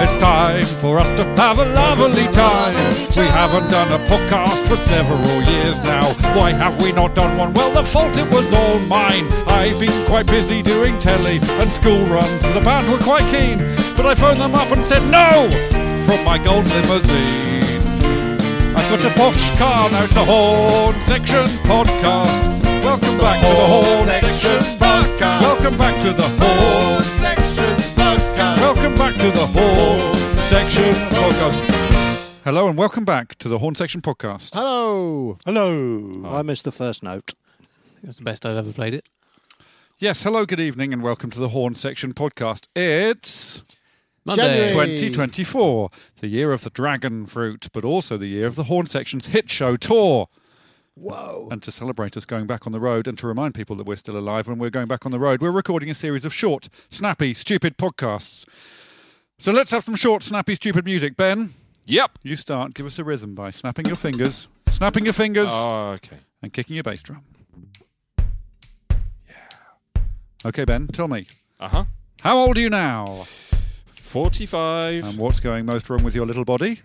It's 0.00 0.16
time 0.16 0.64
for 0.80 0.98
us 1.00 1.08
to 1.18 1.24
have 1.42 1.58
a 1.58 1.64
lovely 1.64 2.26
time. 2.28 2.74
We 3.16 3.24
haven't 3.26 3.68
done 3.70 3.90
a 3.92 3.98
podcast 4.06 4.66
for 4.68 4.76
several 4.76 5.42
years 5.42 5.82
now. 5.82 6.06
Why 6.36 6.52
have 6.52 6.80
we 6.80 6.92
not 6.92 7.14
done 7.16 7.36
one? 7.36 7.52
Well, 7.52 7.72
the 7.72 7.82
fault 7.82 8.16
it 8.16 8.30
was 8.30 8.52
all 8.52 8.78
mine. 8.80 9.26
I've 9.48 9.80
been 9.80 10.06
quite 10.06 10.26
busy 10.26 10.62
doing 10.62 10.98
telly 11.00 11.40
and 11.42 11.72
school 11.72 12.04
runs. 12.06 12.42
The 12.42 12.60
band 12.60 12.88
were 12.90 12.98
quite 12.98 13.28
keen, 13.30 13.58
but 13.96 14.06
I 14.06 14.14
phoned 14.14 14.40
them 14.40 14.54
up 14.54 14.70
and 14.70 14.84
said 14.84 15.02
no 15.10 15.50
from 16.06 16.24
my 16.24 16.38
gold 16.38 16.66
limousine. 16.66 17.82
I've 18.76 18.88
got 18.90 19.04
a 19.04 19.14
posh 19.16 19.58
car, 19.58 19.90
now 19.90 20.04
it's 20.04 20.14
a 20.14 20.24
Horne 20.24 21.00
Section 21.02 21.46
podcast. 21.66 22.58
Welcome 22.84 23.18
back 23.18 23.40
to 23.42 23.48
the 23.48 23.66
Horne 23.66 24.06
Section 24.06 24.78
podcast. 24.78 25.40
Welcome 25.42 25.76
back 25.76 26.00
to 26.02 26.12
the 26.12 26.28
Horne 26.38 27.02
Section 27.02 27.26
Podcast. 27.26 27.37
Welcome 28.88 29.06
back 29.06 29.20
to 29.20 29.30
the 29.30 29.46
Horne 29.48 30.14
Section 30.44 30.94
Podcast. 31.10 32.30
Hello 32.42 32.70
and 32.70 32.78
welcome 32.78 33.04
back 33.04 33.34
to 33.34 33.46
the 33.46 33.58
Horne 33.58 33.74
Section 33.74 34.00
Podcast. 34.00 34.54
Hello. 34.54 35.36
Hello. 35.44 36.22
I 36.24 36.40
missed 36.40 36.64
the 36.64 36.72
first 36.72 37.02
note. 37.02 37.34
That's 38.02 38.16
the 38.16 38.24
best 38.24 38.46
I've 38.46 38.56
ever 38.56 38.72
played 38.72 38.94
it. 38.94 39.06
Yes, 39.98 40.22
hello, 40.22 40.46
good 40.46 40.58
evening, 40.58 40.94
and 40.94 41.02
welcome 41.02 41.30
to 41.32 41.38
the 41.38 41.50
Horne 41.50 41.74
Section 41.74 42.14
Podcast. 42.14 42.68
It's 42.74 43.62
Monday. 44.24 44.68
January. 44.68 44.96
2024, 44.96 45.90
the 46.22 46.28
year 46.28 46.54
of 46.54 46.64
the 46.64 46.70
dragon 46.70 47.26
fruit, 47.26 47.68
but 47.74 47.84
also 47.84 48.16
the 48.16 48.28
year 48.28 48.46
of 48.46 48.54
the 48.54 48.64
Horne 48.64 48.86
Section's 48.86 49.26
hit 49.26 49.50
show 49.50 49.76
tour. 49.76 50.28
Whoa. 50.94 51.48
And 51.52 51.62
to 51.62 51.70
celebrate 51.70 52.16
us 52.16 52.24
going 52.24 52.46
back 52.46 52.66
on 52.66 52.72
the 52.72 52.80
road 52.80 53.06
and 53.06 53.18
to 53.18 53.26
remind 53.26 53.54
people 53.54 53.76
that 53.76 53.86
we're 53.86 53.96
still 53.96 54.16
alive 54.16 54.48
when 54.48 54.58
we're 54.58 54.70
going 54.70 54.88
back 54.88 55.04
on 55.04 55.12
the 55.12 55.18
road, 55.18 55.42
we're 55.42 55.50
recording 55.50 55.90
a 55.90 55.94
series 55.94 56.24
of 56.24 56.32
short, 56.32 56.70
snappy, 56.90 57.34
stupid 57.34 57.76
podcasts. 57.76 58.46
So 59.40 59.52
let's 59.52 59.70
have 59.70 59.84
some 59.84 59.94
short, 59.94 60.22
snappy, 60.24 60.54
stupid 60.56 60.84
music. 60.84 61.16
Ben, 61.16 61.54
Yep. 61.86 62.18
you 62.22 62.34
start. 62.36 62.74
Give 62.74 62.86
us 62.86 62.98
a 62.98 63.04
rhythm 63.04 63.34
by 63.34 63.50
snapping 63.50 63.86
your 63.86 63.94
fingers, 63.96 64.48
snapping 64.68 65.04
your 65.04 65.14
fingers, 65.14 65.48
Oh, 65.50 65.90
okay. 65.92 66.18
and 66.42 66.52
kicking 66.52 66.74
your 66.74 66.82
bass 66.82 67.02
drum. 67.02 67.22
Yeah. 69.28 69.34
Okay, 70.44 70.64
Ben, 70.64 70.88
tell 70.88 71.06
me, 71.08 71.26
Uh 71.60 71.68
huh. 71.68 71.84
how 72.22 72.36
old 72.36 72.56
are 72.58 72.60
you 72.60 72.68
now? 72.70 73.26
45. 73.92 75.04
And 75.04 75.18
what's 75.18 75.38
going 75.40 75.64
most 75.66 75.88
wrong 75.88 76.02
with 76.02 76.14
your 76.16 76.26
little 76.26 76.44
body? 76.44 76.80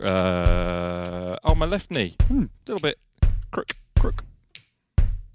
uh, 0.00 1.36
oh, 1.44 1.54
my 1.56 1.66
left 1.66 1.90
knee. 1.90 2.16
A 2.20 2.24
Hmm. 2.24 2.44
little 2.66 2.80
bit 2.80 2.98
crook, 3.50 3.72
crook. 3.98 4.24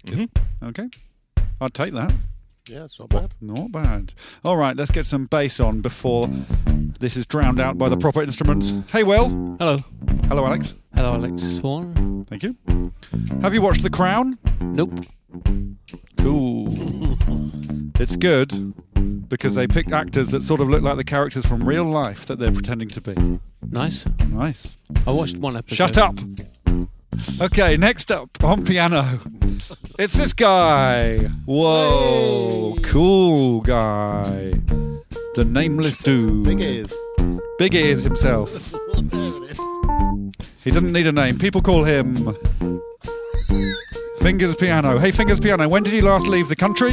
hmm 0.08 0.24
Okay. 0.62 0.88
I'd 1.60 1.72
take 1.74 1.94
that. 1.94 2.12
Yeah, 2.66 2.84
it's 2.84 2.98
not 2.98 3.10
bad. 3.10 3.34
Not 3.42 3.72
bad. 3.72 4.14
All 4.42 4.56
right, 4.56 4.74
let's 4.74 4.90
get 4.90 5.04
some 5.04 5.26
bass 5.26 5.60
on 5.60 5.80
before 5.80 6.30
this 6.98 7.14
is 7.14 7.26
drowned 7.26 7.60
out 7.60 7.76
by 7.76 7.90
the 7.90 7.96
proper 7.98 8.22
instruments. 8.22 8.72
Hey, 8.90 9.02
Will. 9.02 9.28
Hello. 9.58 9.76
Hello, 10.28 10.46
Alex. 10.46 10.74
Hello, 10.94 11.12
Alex 11.12 11.58
Horne. 11.58 12.24
Thank 12.24 12.42
you. 12.42 12.56
Have 13.42 13.52
you 13.52 13.60
watched 13.60 13.82
The 13.82 13.90
Crown? 13.90 14.38
Nope. 14.62 14.98
Cool. 16.16 16.68
It's 18.00 18.16
good 18.16 18.72
because 19.28 19.54
they 19.54 19.66
picked 19.66 19.92
actors 19.92 20.28
that 20.28 20.42
sort 20.42 20.62
of 20.62 20.70
look 20.70 20.82
like 20.82 20.96
the 20.96 21.04
characters 21.04 21.44
from 21.44 21.68
real 21.68 21.84
life 21.84 22.24
that 22.24 22.38
they're 22.38 22.50
pretending 22.50 22.88
to 22.88 23.00
be. 23.02 23.38
Nice. 23.70 24.06
Nice. 24.28 24.78
I 25.06 25.10
watched 25.10 25.36
one 25.36 25.54
episode. 25.54 25.76
Shut 25.76 25.98
up. 25.98 26.18
Okay, 27.40 27.76
next 27.76 28.10
up 28.10 28.42
on 28.42 28.64
piano, 28.64 29.20
it's 29.98 30.14
this 30.14 30.32
guy. 30.32 31.18
Whoa, 31.46 32.76
cool 32.82 33.60
guy. 33.60 34.54
The 35.34 35.44
nameless 35.44 35.98
dude. 35.98 36.44
Big 36.44 36.60
ears. 36.60 36.94
Big 37.58 37.74
ears 37.74 38.04
himself. 38.04 38.50
He 40.62 40.70
doesn't 40.70 40.92
need 40.92 41.06
a 41.06 41.12
name. 41.12 41.38
People 41.38 41.60
call 41.60 41.84
him 41.84 42.14
Fingers 44.20 44.56
Piano. 44.56 44.98
Hey, 44.98 45.10
Fingers 45.10 45.40
Piano, 45.40 45.68
when 45.68 45.82
did 45.82 45.92
you 45.92 46.02
last 46.02 46.26
leave 46.26 46.48
the 46.48 46.56
country? 46.56 46.92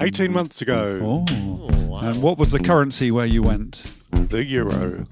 18 0.00 0.32
months 0.32 0.62
ago, 0.62 0.98
Oh. 1.02 1.24
Oh, 1.30 1.86
wow. 1.86 2.00
And 2.00 2.22
what 2.22 2.38
was 2.38 2.50
the 2.52 2.58
currency 2.58 3.10
where 3.10 3.26
you 3.26 3.42
went? 3.42 3.94
the 4.12 4.44
euro. 4.44 5.06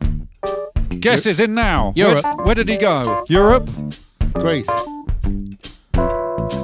Guess 1.01 1.27
is 1.27 1.41
in 1.41 1.55
now. 1.55 1.93
Europe. 1.95 2.25
Where, 2.25 2.47
where 2.47 2.55
did 2.55 2.69
he 2.69 2.77
go? 2.77 3.25
Europe, 3.29 3.69
Greece. 4.35 4.71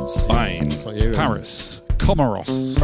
Spain. 0.07 0.69
That's 0.69 0.85
what 0.85 0.97
you 0.97 1.11
is. 1.11 1.17
Paris, 1.17 1.81
Comoros, 1.99 2.75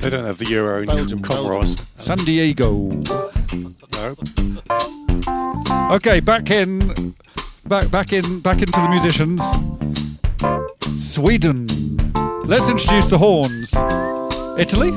They 0.00 0.10
don't 0.10 0.24
have 0.24 0.38
the 0.38 0.46
euro 0.48 0.80
in 0.80 0.86
Belgium, 0.86 1.22
Comoros. 1.22 1.80
San 1.96 2.18
Diego. 2.18 3.02
No. 3.92 4.16
Okay, 5.96 6.20
back 6.20 6.50
in, 6.50 7.14
back 7.64 7.90
back 7.90 8.12
in, 8.12 8.40
back 8.40 8.62
into 8.62 8.72
the 8.72 8.88
musicians. 8.88 9.42
Sweden. 10.96 11.66
Let's 12.44 12.68
introduce 12.68 13.08
the 13.08 13.18
horns. 13.18 13.72
Italy. 14.58 14.92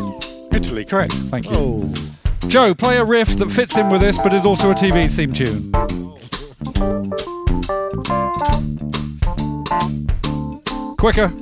Italy, 0.51 0.83
correct. 0.85 1.13
Thank 1.13 1.45
you. 1.45 1.55
Oh. 1.55 2.12
Joe, 2.47 2.73
play 2.75 2.97
a 2.97 3.05
riff 3.05 3.29
that 3.37 3.49
fits 3.49 3.77
in 3.77 3.89
with 3.89 4.01
this, 4.01 4.17
but 4.17 4.33
is 4.33 4.45
also 4.45 4.71
a 4.71 4.73
TV 4.73 5.09
theme 5.09 5.33
tune. 5.33 5.71
Quicker. 10.97 11.27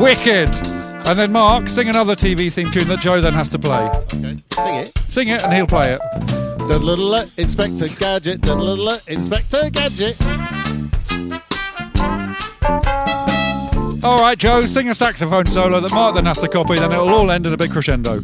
Wicked. 0.00 0.48
And 1.08 1.18
then 1.18 1.32
Mark, 1.32 1.68
sing 1.68 1.88
another 1.88 2.14
TV 2.14 2.52
theme 2.52 2.70
tune 2.70 2.86
that 2.88 3.00
Joe 3.00 3.20
then 3.20 3.32
has 3.32 3.48
to 3.48 3.58
play. 3.58 3.88
Okay. 4.14 4.38
Sing 4.52 4.74
it. 4.74 4.98
Sing 5.08 5.28
it 5.28 5.42
and 5.42 5.52
he'll 5.52 5.66
play 5.66 5.94
it. 5.94 6.00
Da-la-la-la, 6.68 7.24
Inspector 7.38 7.88
Gadget. 7.98 8.42
Da-la-la-la, 8.42 8.98
Inspector 9.08 9.70
Gadget. 9.70 10.16
All 14.04 14.20
right, 14.20 14.38
Joe, 14.38 14.60
sing 14.60 14.88
a 14.88 14.94
saxophone 14.94 15.46
solo 15.46 15.80
that 15.80 15.92
Mark 15.92 16.14
then 16.14 16.26
has 16.26 16.38
to 16.38 16.48
copy, 16.48 16.76
then 16.76 16.92
it'll 16.92 17.08
all 17.08 17.30
end 17.32 17.46
in 17.46 17.52
a 17.52 17.56
big 17.56 17.72
crescendo. 17.72 18.22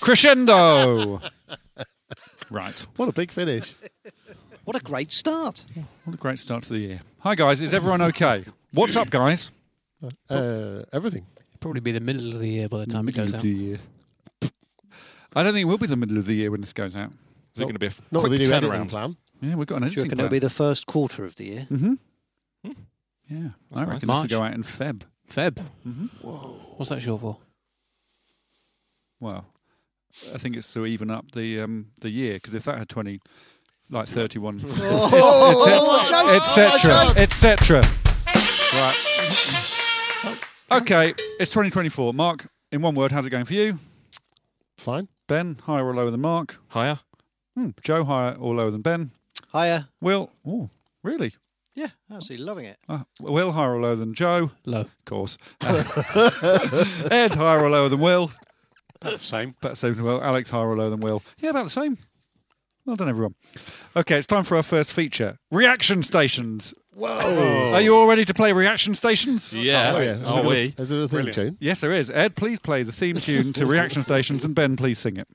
Crescendo. 0.00 1.20
right. 2.50 2.86
What 2.96 3.10
a 3.10 3.12
big 3.12 3.30
finish. 3.30 3.74
What 4.64 4.76
a 4.76 4.80
great 4.80 5.12
start. 5.12 5.62
What 6.04 6.14
a 6.14 6.16
great 6.16 6.38
start 6.38 6.62
to 6.64 6.72
the 6.72 6.78
year. 6.78 7.00
Hi, 7.18 7.34
guys. 7.34 7.60
Is 7.60 7.74
everyone 7.74 8.00
okay? 8.00 8.46
What's 8.72 8.96
up, 8.96 9.10
guys? 9.10 9.50
Uh, 10.30 10.84
everything. 10.92 11.26
Probably 11.60 11.80
be 11.80 11.92
the 11.92 12.00
middle 12.00 12.32
of 12.32 12.38
the 12.38 12.48
year 12.48 12.68
by 12.68 12.78
the 12.78 12.86
time 12.86 13.08
it 13.08 13.16
Middle 13.16 13.24
goes 13.24 13.32
of 13.34 13.40
out. 13.40 13.80
The 15.38 15.40
year. 15.40 15.40
I 15.40 15.42
don't 15.44 15.52
think 15.54 15.62
it 15.62 15.66
will 15.66 15.78
be 15.78 15.86
the 15.86 15.96
middle 15.96 16.18
of 16.18 16.26
the 16.26 16.34
year 16.34 16.50
when 16.50 16.60
this 16.60 16.72
goes 16.72 16.94
out. 16.96 17.10
Is 17.54 17.60
it 17.60 17.64
going 17.64 17.72
to 17.74 17.78
be 17.78 17.86
a 17.86 17.90
f- 17.90 18.00
Not 18.10 18.20
quick 18.20 18.30
with 18.30 18.40
the 18.40 18.46
new 18.48 18.54
editing 18.54 18.80
turnaround? 18.86 18.88
plan. 18.90 19.16
Yeah, 19.40 19.54
we've 19.56 19.66
got 19.66 19.76
an 19.76 19.82
Do 19.82 19.86
you 19.86 19.92
editing 19.92 20.02
reckon 20.04 20.16
plan. 20.18 20.26
it'll 20.26 20.32
be 20.32 20.38
the 20.38 20.50
first 20.50 20.86
quarter 20.86 21.24
of 21.24 21.36
the 21.36 21.44
year? 21.44 21.66
Mm-hmm. 21.70 21.94
Yeah, 23.30 23.36
I 23.36 23.40
nice. 23.40 23.50
reckon 23.74 23.94
this 23.94 24.02
will 24.02 24.14
March. 24.14 24.30
go 24.30 24.42
out 24.42 24.54
in 24.54 24.62
Feb. 24.62 25.02
Feb. 25.30 25.58
Mm-hmm. 25.86 26.06
What's 26.76 26.88
that 26.90 27.02
short 27.02 27.20
for? 27.20 27.36
Well, 29.20 29.46
I 30.34 30.38
think 30.38 30.56
it's 30.56 30.72
to 30.72 30.86
even 30.86 31.10
up 31.10 31.32
the 31.32 31.60
um, 31.60 31.88
the 32.00 32.08
year 32.10 32.34
because 32.34 32.54
if 32.54 32.64
that 32.64 32.78
had 32.78 32.88
twenty, 32.88 33.20
like 33.90 34.08
thirty-one, 34.08 34.60
etc., 34.60 36.34
etc., 36.36 37.12
etc. 37.16 37.82
Right. 38.72 38.96
Okay, 40.70 41.10
it's 41.40 41.50
2024. 41.50 42.12
Mark, 42.14 42.46
in 42.72 42.80
one 42.82 42.94
word, 42.94 43.10
how's 43.12 43.24
it 43.26 43.30
going 43.30 43.44
for 43.46 43.54
you? 43.54 43.78
Fine. 44.76 45.08
Ben, 45.28 45.58
higher 45.64 45.86
or 45.86 45.94
lower 45.94 46.10
than 46.10 46.22
Mark? 46.22 46.56
Higher. 46.68 47.00
Hmm. 47.54 47.70
Joe, 47.82 48.02
higher 48.02 48.34
or 48.34 48.54
lower 48.54 48.70
than 48.70 48.80
Ben? 48.80 49.12
Higher. 49.48 49.88
Will, 50.00 50.30
oh, 50.46 50.70
really? 51.02 51.34
Yeah, 51.74 51.88
absolutely 52.10 52.46
loving 52.46 52.64
it. 52.64 52.78
Uh, 52.88 53.00
Will, 53.20 53.52
higher 53.52 53.74
or 53.74 53.80
lower 53.82 53.94
than 53.94 54.14
Joe? 54.14 54.50
Low. 54.64 54.80
Of 54.80 55.04
course. 55.04 55.36
Ed, 55.60 57.34
higher 57.34 57.62
or 57.62 57.68
lower 57.68 57.90
than 57.90 58.00
Will? 58.00 58.32
About 59.02 59.12
the 59.12 59.18
same. 59.18 59.54
About 59.60 59.70
the 59.70 59.76
same 59.76 59.92
as 59.92 60.00
Will. 60.00 60.22
Alex, 60.22 60.48
higher 60.48 60.66
or 60.66 60.78
lower 60.78 60.90
than 60.90 61.00
Will? 61.00 61.22
Yeah, 61.40 61.50
about 61.50 61.64
the 61.64 61.70
same. 61.70 61.98
Well 62.88 62.96
done, 62.96 63.10
everyone. 63.10 63.34
Okay, 63.94 64.16
it's 64.16 64.26
time 64.26 64.44
for 64.44 64.56
our 64.56 64.62
first 64.62 64.94
feature 64.94 65.36
reaction 65.50 66.02
stations. 66.02 66.72
Whoa. 66.94 67.72
Are 67.74 67.82
you 67.82 67.94
all 67.94 68.06
ready 68.06 68.24
to 68.24 68.32
play 68.32 68.50
reaction 68.54 68.94
stations? 68.94 69.52
Yeah. 69.52 69.92
Oh, 69.94 70.00
yeah. 70.00 70.12
Is 70.12 70.22
Are 70.30 70.34
there 70.36 70.44
a- 70.44 70.48
we? 70.48 70.74
Is 70.78 70.88
there 70.88 70.98
a 71.00 71.02
theme 71.02 71.08
Brilliant. 71.10 71.34
tune? 71.34 71.56
Yes, 71.60 71.80
there 71.82 71.92
is. 71.92 72.08
Ed, 72.08 72.34
please 72.34 72.58
play 72.60 72.82
the 72.84 72.90
theme 72.92 73.16
tune 73.16 73.52
to 73.52 73.66
reaction 73.66 74.02
stations, 74.02 74.42
and 74.42 74.54
Ben, 74.54 74.74
please 74.78 74.98
sing 74.98 75.18
it. 75.18 75.28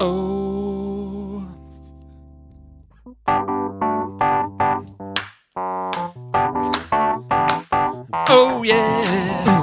oh. 0.00 1.46
Oh 8.28 8.62
yeah. 8.64 9.61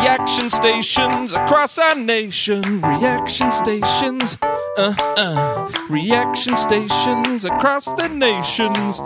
Reaction 0.00 0.48
stations 0.48 1.32
across 1.34 1.76
our 1.78 1.94
nation. 1.96 2.62
Reaction 2.80 3.50
stations. 3.52 4.36
Uh 4.42 4.94
uh. 5.16 5.68
Reaction 5.90 6.56
stations 6.56 7.44
across 7.44 7.86
the 7.86 8.08
nations. 8.08 9.00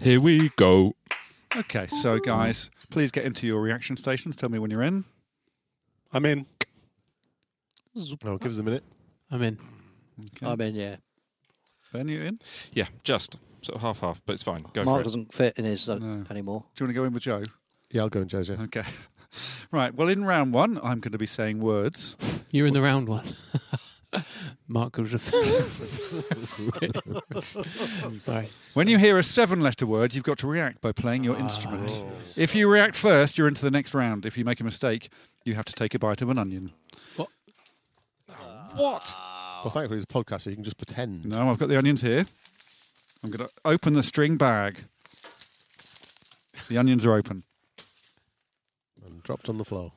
Here 0.00 0.20
we 0.20 0.50
go. 0.56 0.94
Okay, 1.56 1.86
so 1.88 2.18
guys, 2.20 2.70
please 2.90 3.10
get 3.10 3.24
into 3.24 3.46
your 3.46 3.60
reaction 3.60 3.96
stations. 3.96 4.36
Tell 4.36 4.48
me 4.48 4.58
when 4.58 4.70
you're 4.70 4.82
in. 4.82 5.04
I'm 6.12 6.24
in. 6.24 6.46
Oh, 8.24 8.36
give 8.38 8.52
us 8.52 8.58
a 8.58 8.62
minute. 8.62 8.84
I'm 9.30 9.42
in. 9.42 9.58
I'm 10.42 10.60
in, 10.60 10.74
yeah. 10.76 10.96
Ben, 11.92 12.08
you 12.08 12.20
in? 12.20 12.38
Yeah, 12.72 12.86
just 13.04 13.36
sort 13.62 13.76
of 13.76 13.82
half 13.82 14.00
half, 14.00 14.20
but 14.24 14.34
it's 14.34 14.42
fine. 14.42 14.64
Go 14.72 14.84
Mark 14.84 14.98
for 14.98 15.00
it. 15.00 15.04
doesn't 15.04 15.34
fit 15.34 15.58
in 15.58 15.64
his 15.64 15.88
uh, 15.88 15.98
No. 15.98 16.22
anymore. 16.30 16.64
Do 16.74 16.84
you 16.84 16.86
want 16.86 16.94
to 16.94 17.00
go 17.00 17.04
in 17.04 17.12
with 17.12 17.22
Joe? 17.22 17.42
Yeah, 17.90 18.02
I'll 18.02 18.08
go 18.08 18.20
and 18.20 18.30
Jojo. 18.30 18.60
Okay. 18.64 18.82
Right. 19.70 19.94
Well, 19.94 20.08
in 20.08 20.24
round 20.24 20.54
one, 20.54 20.78
I'm 20.78 21.00
going 21.00 21.12
to 21.12 21.18
be 21.18 21.26
saying 21.26 21.60
words. 21.60 22.16
You're 22.50 22.66
in 22.66 22.74
the 22.74 22.82
round 22.82 23.08
one. 23.08 23.24
Mark 24.68 24.96
was 24.96 25.10
Sorry. 28.22 28.48
When 28.74 28.88
you 28.88 28.98
hear 28.98 29.18
a 29.18 29.22
seven 29.22 29.60
letter 29.60 29.86
word, 29.86 30.14
you've 30.14 30.24
got 30.24 30.38
to 30.38 30.46
react 30.46 30.80
by 30.80 30.92
playing 30.92 31.24
your 31.24 31.36
ah, 31.36 31.40
instrument. 31.40 32.02
If 32.36 32.54
you 32.54 32.68
react 32.68 32.96
first, 32.96 33.36
you're 33.36 33.48
into 33.48 33.62
the 33.62 33.70
next 33.70 33.94
round. 33.94 34.26
If 34.26 34.38
you 34.38 34.44
make 34.44 34.60
a 34.60 34.64
mistake, 34.64 35.10
you 35.44 35.54
have 35.54 35.64
to 35.66 35.72
take 35.72 35.94
a 35.94 35.98
bite 35.98 36.22
of 36.22 36.30
an 36.30 36.38
onion. 36.38 36.72
What? 37.16 37.28
Ah. 38.30 38.70
What? 38.74 39.14
Well, 39.64 39.72
thankfully, 39.72 40.00
it's 40.00 40.04
a 40.04 40.06
podcast, 40.06 40.42
so 40.42 40.50
you 40.50 40.56
can 40.56 40.64
just 40.64 40.78
pretend. 40.78 41.26
No, 41.26 41.50
I've 41.50 41.58
got 41.58 41.68
the 41.68 41.76
onions 41.76 42.02
here. 42.02 42.26
I'm 43.22 43.30
going 43.30 43.48
to 43.48 43.54
open 43.64 43.94
the 43.94 44.02
string 44.02 44.36
bag. 44.36 44.84
The 46.68 46.78
onions 46.78 47.06
are 47.06 47.14
open. 47.14 47.44
And 49.06 49.22
dropped 49.22 49.48
on 49.48 49.58
the 49.58 49.64
floor. 49.64 49.92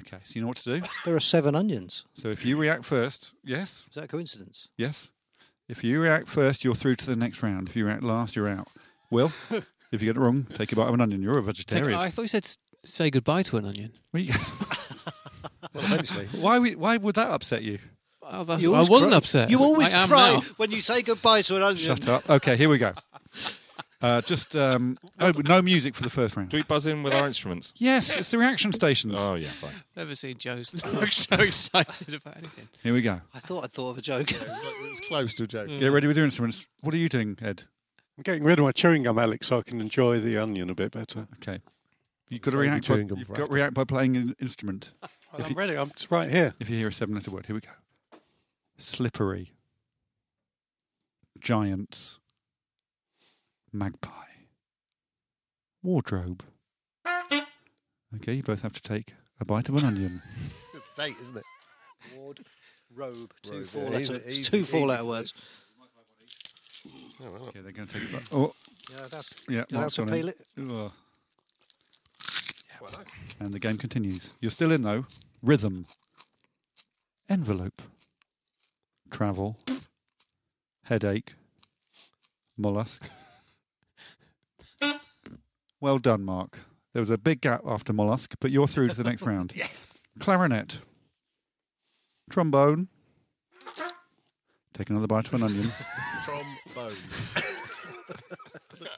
Okay, 0.00 0.18
so 0.24 0.32
you 0.34 0.40
know 0.42 0.48
what 0.48 0.58
to 0.58 0.80
do. 0.80 0.86
There 1.04 1.16
are 1.16 1.20
seven 1.20 1.54
onions. 1.56 2.04
So 2.14 2.28
if 2.28 2.44
you 2.44 2.56
react 2.56 2.84
first, 2.84 3.32
yes, 3.44 3.82
Is 3.88 3.94
that 3.94 4.04
a 4.04 4.08
coincidence? 4.08 4.68
yes. 4.76 5.08
If 5.68 5.84
you 5.84 6.00
react 6.00 6.28
first, 6.28 6.64
you're 6.64 6.74
through 6.74 6.96
to 6.96 7.06
the 7.06 7.14
next 7.16 7.42
round. 7.44 7.68
If 7.68 7.76
you 7.76 7.86
react 7.86 8.02
last, 8.02 8.34
you're 8.34 8.48
out. 8.48 8.66
Will, 9.10 9.32
if 9.50 10.02
you 10.02 10.06
get 10.06 10.16
it 10.16 10.20
wrong, 10.20 10.46
take 10.54 10.72
a 10.72 10.76
bite 10.76 10.88
of 10.88 10.94
an 10.94 11.00
onion. 11.00 11.22
You're 11.22 11.32
a 11.34 11.36
Take- 11.36 11.44
vegetarian. 11.46 11.98
I 11.98 12.10
thought 12.10 12.22
you 12.22 12.28
said 12.28 12.44
s- 12.44 12.56
say 12.84 13.08
goodbye 13.10 13.42
to 13.44 13.56
an 13.56 13.64
onion. 13.66 13.92
Well, 14.12 14.22
you- 14.24 14.34
Well, 15.72 15.84
eventually. 15.84 16.26
why, 16.32 16.58
we- 16.58 16.74
why 16.74 16.96
would 16.96 17.14
that 17.14 17.30
upset 17.30 17.62
you? 17.62 17.78
Oh, 18.22 18.42
that's, 18.44 18.62
You 18.62 18.72
I 18.74 18.78
always 18.78 18.90
wasn't 18.90 19.10
cry- 19.10 19.18
upset. 19.18 19.50
You 19.50 19.60
always 19.62 19.94
I 19.94 20.02
am 20.02 20.08
cry 20.08 20.32
now. 20.34 20.40
when 20.56 20.70
you 20.72 20.80
say 20.80 21.02
goodbye 21.02 21.42
to 21.42 21.56
an 21.56 21.62
onion. 21.62 21.86
Shut 21.86 22.08
up. 22.08 22.28
Okay, 22.30 22.56
here 22.56 22.68
we 22.68 22.78
go. 22.78 22.92
Uh, 24.02 24.22
just 24.22 24.56
um, 24.56 24.98
oh, 25.18 25.30
no 25.44 25.60
music 25.60 25.94
for 25.94 26.02
the 26.02 26.08
first 26.08 26.34
round. 26.34 26.48
Do 26.48 26.56
we 26.56 26.62
buzz 26.62 26.86
in 26.86 27.02
with 27.02 27.12
our 27.12 27.26
instruments? 27.26 27.74
Yes, 27.76 28.16
it's 28.16 28.30
the 28.30 28.38
reaction 28.38 28.72
stations. 28.72 29.14
Oh 29.18 29.34
yeah, 29.34 29.50
fine. 29.50 29.72
Never 29.94 30.14
seen 30.14 30.38
Joe's 30.38 30.72
look 30.94 31.12
so 31.12 31.36
excited 31.36 32.14
about 32.14 32.38
anything. 32.38 32.68
Here 32.82 32.94
we 32.94 33.02
go. 33.02 33.20
I 33.34 33.40
thought 33.40 33.64
I 33.64 33.66
thought 33.66 33.90
of 33.90 33.98
a 33.98 34.02
joke. 34.02 34.32
It's 34.90 35.06
close 35.06 35.34
to 35.34 35.44
a 35.44 35.46
joke. 35.46 35.68
Get 35.68 35.88
ready 35.92 36.06
with 36.08 36.16
your 36.16 36.24
instruments. 36.24 36.66
What 36.80 36.94
are 36.94 36.98
you 36.98 37.08
doing, 37.08 37.36
Ed? 37.40 37.64
I'm 38.18 38.22
getting 38.22 38.42
rid 38.42 38.58
of 38.58 38.64
my 38.64 38.72
chewing 38.72 39.04
gum, 39.04 39.18
Alex, 39.18 39.46
so 39.46 39.58
I 39.58 39.62
can 39.62 39.80
enjoy 39.80 40.18
the 40.18 40.36
onion 40.36 40.68
a 40.68 40.74
bit 40.74 40.90
better. 40.92 41.28
Okay. 41.36 41.60
You've 42.28 42.42
got 42.42 42.52
to 42.52 42.56
Save 42.58 42.64
your 42.64 42.72
react. 42.72 42.88
By, 42.88 42.94
chewing 42.94 43.06
gum 43.06 43.18
you've 43.18 43.26
for 43.28 43.32
got 43.34 43.36
to 43.38 43.42
after. 43.44 43.54
react 43.54 43.74
by 43.74 43.84
playing 43.84 44.16
an 44.16 44.34
instrument. 44.40 44.92
I'm 45.32 45.48
you- 45.48 45.54
ready. 45.54 45.76
I'm 45.76 45.90
just 45.90 46.10
right 46.10 46.28
here. 46.30 46.54
If 46.58 46.68
you 46.70 46.76
hear 46.78 46.88
a 46.88 46.92
seven-letter 46.92 47.30
word, 47.30 47.46
here 47.46 47.54
we 47.54 47.60
go. 47.60 47.70
Slippery. 48.78 49.52
Giants. 51.38 52.18
Magpie. 53.72 54.10
Wardrobe. 55.82 56.42
Okay, 58.16 58.34
you 58.34 58.42
both 58.42 58.62
have 58.62 58.74
to 58.74 58.82
take 58.82 59.14
a 59.40 59.44
bite 59.44 59.68
of 59.68 59.76
an 59.76 59.84
onion. 59.84 60.22
It's 60.74 60.98
eight, 60.98 61.14
isn't 61.20 61.36
it? 61.36 61.44
Ward, 62.16 62.40
robe, 62.92 63.32
two 63.44 63.52
Robe, 63.52 63.66
four 63.66 63.84
yeah. 63.84 63.88
letter, 63.90 64.16
Easy- 64.26 64.30
easy- 64.40 64.42
two 64.50 64.64
four 64.64 64.78
easy 64.80 64.86
letter 64.88 65.02
to 65.04 65.08
words. 65.08 65.34
Oh, 67.22 67.46
okay, 67.46 67.60
they're 67.60 67.70
going 67.70 67.86
to 67.86 67.94
take 68.00 68.08
a 68.10 68.12
bite. 68.12 68.28
Oh, 68.32 68.52
Yeah, 68.90 69.06
that's 69.08 69.30
yeah. 69.48 69.64
Did 69.68 69.76
I 69.76 69.80
Mark's 69.82 69.96
have 69.96 70.06
to 70.06 70.10
gone 70.10 70.18
in. 70.18 70.32
peel 70.66 70.88
it? 70.88 70.92
And 73.38 73.54
the 73.54 73.60
game 73.60 73.76
continues. 73.76 74.32
You're 74.40 74.50
still 74.50 74.72
in 74.72 74.82
though. 74.82 75.06
Rhythm. 75.42 75.86
Envelope. 77.28 77.82
Travel. 79.12 79.56
Headache. 80.84 81.34
Mollusk. 82.58 83.08
Well 85.80 85.98
done, 85.98 86.22
Mark. 86.24 86.58
There 86.92 87.00
was 87.00 87.10
a 87.10 87.18
big 87.18 87.40
gap 87.40 87.62
after 87.66 87.92
mollusk, 87.92 88.34
but 88.40 88.50
you're 88.50 88.66
through 88.66 88.88
to 88.88 88.94
the 88.94 89.04
next 89.04 89.22
round. 89.22 89.52
Yes. 89.56 90.00
Clarinet. 90.18 90.80
Trombone. 92.30 92.88
Take 94.74 94.90
another 94.90 95.06
bite 95.06 95.26
of 95.28 95.34
an 95.34 95.42
onion. 95.44 95.70
Trombone. 96.24 96.96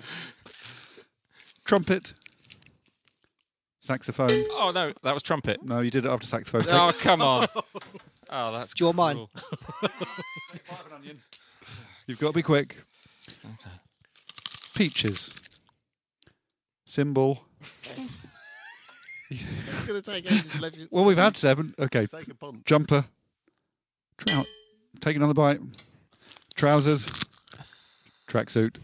Trumpet. 1.64 2.14
Saxophone. 3.80 4.28
Oh 4.30 4.70
no, 4.74 4.92
that 5.02 5.12
was 5.14 5.22
trumpet. 5.22 5.62
No, 5.64 5.80
you 5.80 5.90
did 5.90 6.04
it 6.04 6.08
after 6.10 6.26
saxophone. 6.26 6.62
Take- 6.62 6.72
Oh 6.72 6.92
come 7.00 7.20
on. 7.20 7.46
Oh, 8.30 8.52
that's. 8.52 8.74
Do 8.74 8.82
you 8.84 8.86
want 8.86 8.96
mine? 8.96 9.14
cruel. 9.16 9.30
You've 12.06 12.18
got 12.20 12.28
to 12.28 12.32
be 12.34 12.42
quick. 12.42 12.76
Peaches. 14.74 15.30
Symbol. 16.92 17.42
It's 19.30 19.86
going 19.86 20.02
to 20.02 20.10
take 20.10 20.30
ages. 20.30 20.60
Left 20.60 20.76
you- 20.76 20.88
Well, 20.90 21.06
we've 21.06 21.16
had 21.16 21.38
seven. 21.38 21.74
Okay. 21.78 22.04
Take 22.06 22.28
a 22.28 22.34
punt. 22.34 22.66
Jumper. 22.66 23.06
Trout. 24.18 24.44
Take 25.00 25.16
another 25.16 25.32
bite. 25.32 25.58
Trousers. 26.54 27.06
Tracksuit. 28.28 28.76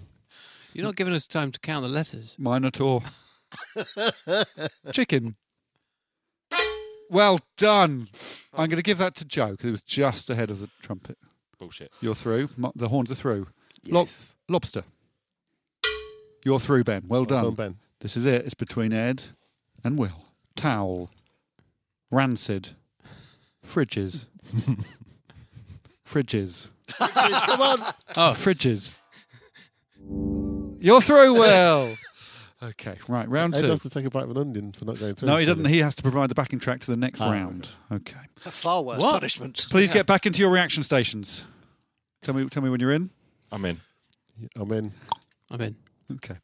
You're 0.73 0.87
not 0.87 0.97
giving 0.97 1.13
us 1.13 1.27
time 1.27 1.53
to 1.53 1.61
count 1.61 1.83
the 1.83 1.89
letters. 1.91 2.35
Minotaur. 2.39 3.03
Chicken. 4.93 5.37
Well 7.11 7.41
done. 7.59 8.09
I'm 8.55 8.71
going 8.71 8.79
to 8.79 8.83
give 8.83 8.97
that 8.99 9.17
to 9.17 9.27
Joe 9.27 9.51
because 9.51 9.69
it 9.69 9.73
was 9.73 9.83
just 9.83 10.31
ahead 10.31 10.51
of 10.51 10.61
the 10.61 10.71
trumpet. 10.81 11.19
Bullshit. 11.59 11.93
You're 12.01 12.15
through. 12.15 12.49
Mo- 12.57 12.73
The 12.75 12.89
horns 12.89 13.11
are 13.11 13.15
through. 13.17 13.49
Lob- 13.87 14.09
lobster. 14.49 14.85
You're 16.43 16.61
through, 16.61 16.85
Ben. 16.85 17.03
Well, 17.07 17.21
Well 17.21 17.25
done. 17.27 17.45
done, 17.45 17.55
Ben. 17.55 17.77
This 18.01 18.17
is 18.17 18.27
it. 18.27 18.45
It's 18.45 18.55
between 18.55 18.93
Ed 18.93 19.23
and 19.85 19.99
Will. 19.99 20.25
Towel. 20.57 21.11
Rancid. 22.11 22.71
Fridges. 23.67 24.27
Fridges. 26.07 26.69
fridges 26.89 27.41
Come 27.47 27.61
on. 27.61 27.81
Oh, 28.17 28.35
fridges. 28.37 28.99
You're 30.81 31.01
through, 31.01 31.35
Will. 31.35 31.97
okay, 32.63 32.97
right. 33.09 33.29
Round 33.29 33.55
Ed 33.55 33.63
two. 33.63 33.67
has 33.69 33.81
to 33.83 33.91
take 33.91 34.05
a 34.07 34.11
bite 34.11 34.25
of 34.25 34.31
an 34.31 34.39
onion 34.39 34.73
for 34.73 34.85
not 34.85 34.99
going 34.99 35.15
through. 35.17 35.27
No, 35.29 35.37
he 35.37 35.45
doesn't. 35.45 35.65
He 35.67 35.79
has 35.79 35.95
to 35.97 36.03
provide 36.03 36.31
the 36.31 36.35
backing 36.35 36.61
track 36.61 36.81
to 36.83 36.87
the 36.91 36.97
next 36.97 37.21
Ah, 37.21 37.31
round. 37.31 37.69
Okay. 37.93 38.17
A 38.47 38.51
far 38.51 38.83
worse 38.83 38.99
What? 39.01 39.13
punishment. 39.15 39.67
Please 39.71 39.91
get 39.91 40.07
back 40.07 40.25
into 40.25 40.41
your 40.41 40.51
reaction 40.51 40.83
stations. 40.83 41.45
Tell 42.23 42.35
me, 42.35 42.49
tell 42.49 42.63
me 42.63 42.71
when 42.71 42.81
you're 42.81 42.93
in. 42.93 43.11
I'm 43.53 43.65
in. 43.65 43.81
I'm 44.57 44.71
in. 44.73 44.93
I'm 45.51 45.61
in. 45.61 45.77
Okay. 46.11 46.37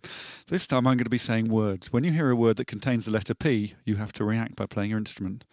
This 0.49 0.66
time 0.66 0.87
I'm 0.87 0.97
going 0.97 1.04
to 1.04 1.11
be 1.11 1.18
saying 1.18 1.49
words. 1.49 1.92
When 1.92 2.04
you 2.04 2.12
hear 2.12 2.30
a 2.30 2.37
word 2.37 2.56
that 2.59 2.66
contains 2.66 3.06
the 3.06 3.11
letter 3.11 3.35
P, 3.35 3.75
you 3.85 3.97
have 3.97 4.12
to 4.14 4.25
react 4.25 4.56
by 4.56 4.66
playing 4.66 4.90
your 4.90 4.99
instrument. 4.99 5.44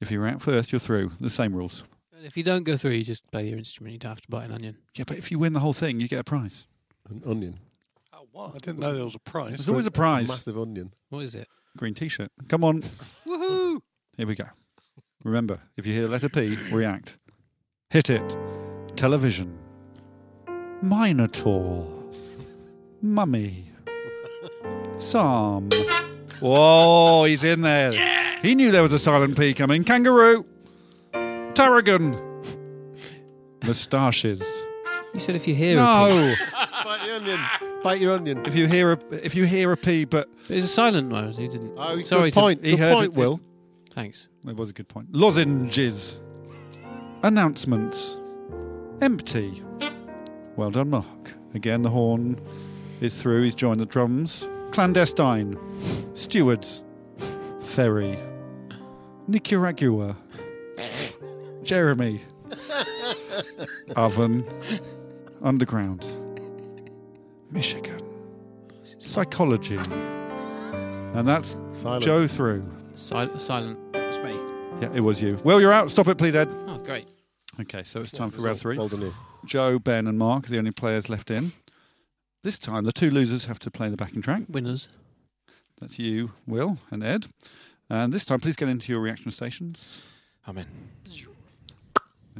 If 0.00 0.10
you 0.10 0.20
react 0.20 0.42
first, 0.42 0.72
you're 0.72 0.78
through. 0.78 1.12
The 1.18 1.30
same 1.30 1.54
rules. 1.54 1.84
And 2.14 2.26
if 2.26 2.36
you 2.36 2.42
don't 2.42 2.64
go 2.64 2.76
through, 2.76 2.90
you 2.92 3.04
just 3.04 3.28
play 3.30 3.48
your 3.48 3.58
instrument. 3.58 3.94
You 3.94 3.98
don't 3.98 4.10
have 4.10 4.20
to 4.20 4.28
buy 4.28 4.44
an 4.44 4.52
onion. 4.52 4.76
Yeah, 4.94 5.04
but 5.06 5.16
if 5.16 5.30
you 5.30 5.38
win 5.38 5.54
the 5.54 5.60
whole 5.60 5.72
thing, 5.72 6.00
you 6.00 6.08
get 6.08 6.18
a 6.18 6.24
prize. 6.24 6.66
An 7.08 7.22
onion. 7.24 7.60
Oh, 8.12 8.26
what? 8.32 8.54
I 8.54 8.58
didn't 8.58 8.80
know 8.80 8.94
there 8.94 9.04
was 9.04 9.14
a 9.14 9.20
prize. 9.20 9.50
There's 9.50 9.68
always 9.68 9.86
a 9.86 9.90
prize. 9.90 10.28
Massive 10.28 10.58
onion. 10.58 10.92
What 11.08 11.20
is 11.20 11.34
it? 11.34 11.48
Green 11.76 11.94
T-shirt. 11.94 12.30
Come 12.48 12.64
on. 12.64 12.82
Woohoo! 13.26 13.80
Here 14.16 14.26
we 14.26 14.34
go. 14.34 14.46
Remember, 15.24 15.60
if 15.76 15.86
you 15.86 15.94
hear 15.94 16.02
the 16.02 16.08
letter 16.08 16.28
P, 16.28 16.56
react. 16.70 17.16
Hit 17.90 18.10
it. 18.10 18.36
Television. 18.96 19.58
Minotaur. 20.82 21.97
Mummy. 23.02 23.70
Psalm. 24.98 25.68
Whoa, 26.40 27.24
he's 27.24 27.44
in 27.44 27.62
there. 27.62 27.92
He 28.42 28.54
knew 28.54 28.70
there 28.70 28.82
was 28.82 28.92
a 28.92 28.98
silent 28.98 29.36
P 29.38 29.54
coming. 29.54 29.84
Kangaroo. 29.84 30.44
Tarragon. 31.12 32.20
Moustaches. 33.64 34.42
You 35.14 35.20
said 35.20 35.34
if 35.34 35.48
you 35.48 35.54
hear 35.54 35.78
a 35.78 35.80
P. 35.80 35.84
No. 35.84 36.34
Bite 36.84 37.00
the 37.06 37.16
onion. 37.16 37.40
Bite 37.82 38.00
your 38.00 38.12
onion. 38.12 38.46
if 38.46 38.54
you 38.54 38.66
hear 38.66 38.92
a 38.92 38.98
if 39.12 39.34
you 39.34 39.44
hear 39.44 39.72
a 39.72 39.76
P, 39.76 40.04
but 40.04 40.28
It's 40.48 40.64
a 40.66 40.68
silent 40.68 41.10
one. 41.10 41.32
He 41.32 41.48
didn't. 41.48 41.72
Oh, 41.76 42.00
Sorry 42.02 42.24
good 42.30 42.34
to- 42.34 42.40
point. 42.40 42.64
He 42.64 42.70
Good 42.72 42.78
heard 42.80 42.94
point, 42.94 43.04
it- 43.06 43.14
Will. 43.14 43.40
Thanks. 43.90 44.28
It 44.46 44.56
was 44.56 44.70
a 44.70 44.72
good 44.72 44.88
point. 44.88 45.08
Lozenges. 45.12 46.18
Announcements. 47.22 48.16
Empty. 49.00 49.62
Well 50.56 50.70
done, 50.70 50.90
Mark. 50.90 51.34
Again, 51.54 51.82
the 51.82 51.90
horn 51.90 52.40
is 53.00 53.20
through. 53.20 53.42
He's 53.42 53.54
joined 53.54 53.80
the 53.80 53.86
drums. 53.86 54.46
Clandestine. 54.72 55.58
Stewards. 56.14 56.82
Ferry. 57.62 58.18
Nicaragua. 59.26 60.16
Jeremy. 61.62 62.22
Oven. 63.96 64.44
Underground. 65.42 66.04
Michigan. 67.50 68.00
Psychology. 68.98 69.76
And 69.78 71.26
that's 71.26 71.56
Silent. 71.72 72.04
Joe 72.04 72.26
through. 72.26 72.64
Sil- 72.98 73.38
silent. 73.38 73.92
That 73.92 74.08
was 74.08 74.18
me. 74.20 74.38
Yeah, 74.82 74.92
it 74.94 75.00
was 75.00 75.22
you. 75.22 75.38
Well, 75.44 75.60
you're 75.60 75.72
out. 75.72 75.90
Stop 75.90 76.08
it, 76.08 76.18
please, 76.18 76.34
Ed. 76.34 76.48
Oh, 76.66 76.78
great. 76.78 77.06
Okay, 77.60 77.82
so 77.82 78.00
it's 78.00 78.12
time 78.12 78.30
for 78.30 78.42
round 78.42 78.58
three. 78.60 78.76
Well 78.76 78.88
done, 78.88 79.00
you. 79.00 79.14
Joe, 79.44 79.78
Ben, 79.78 80.06
and 80.06 80.18
Mark 80.18 80.46
are 80.46 80.50
the 80.50 80.58
only 80.58 80.70
players 80.70 81.08
left 81.08 81.30
in. 81.30 81.52
This 82.44 82.58
time, 82.58 82.84
the 82.84 82.92
two 82.92 83.10
losers 83.10 83.46
have 83.46 83.58
to 83.60 83.70
play 83.70 83.88
the 83.88 83.96
backing 83.96 84.22
track. 84.22 84.42
Winners. 84.48 84.88
That's 85.80 85.98
you, 85.98 86.32
Will, 86.46 86.78
and 86.90 87.02
Ed. 87.02 87.26
And 87.90 88.12
this 88.12 88.24
time, 88.24 88.40
please 88.40 88.56
get 88.56 88.68
into 88.68 88.92
your 88.92 89.00
reaction 89.00 89.30
stations. 89.30 90.02
I'm 90.46 90.58
in. 90.58 90.66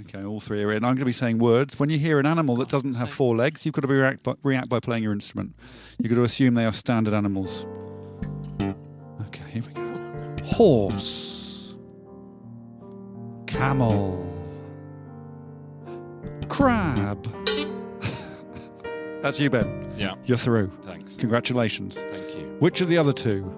Okay, 0.01 0.25
all 0.25 0.41
three 0.41 0.63
are 0.63 0.71
in. 0.73 0.85
I'm 0.85 0.91
going 0.91 0.99
to 0.99 1.05
be 1.05 1.13
saying 1.13 1.39
words. 1.39 1.79
When 1.79 1.91
you 1.91 1.99
hear 1.99 2.21
an 2.21 2.27
animal 2.27 2.55
that 2.57 2.69
doesn't 2.69 2.95
have 2.95 3.11
four 3.11 3.35
legs, 3.35 3.67
you've 3.67 3.75
got 3.75 3.83
to 3.83 3.89
be 3.89 3.95
react 3.95 4.23
by, 4.23 4.35
react 4.45 4.69
by 4.69 4.79
playing 4.79 5.03
your 5.03 5.13
instrument. 5.13 5.57
You've 5.99 6.11
got 6.11 6.17
to 6.17 6.23
assume 6.23 6.55
they 6.55 6.65
are 6.65 6.73
standard 6.73 7.15
animals. 7.15 7.67
Okay, 8.61 9.51
here 9.51 9.63
we 9.63 9.73
go. 9.73 10.45
Horse. 10.45 11.75
Camel. 13.47 14.25
Crab. 16.49 17.38
That's 19.23 19.41
you, 19.41 19.51
Ben. 19.51 19.93
Yeah. 19.97 20.15
You're 20.25 20.39
through. 20.39 20.71
Thanks. 20.85 21.17
Congratulations. 21.17 21.97
Thank 21.97 22.37
you. 22.37 22.57
Which 22.61 22.81
of 22.81 22.89
the 22.89 22.99
other 22.99 23.13
two? 23.13 23.53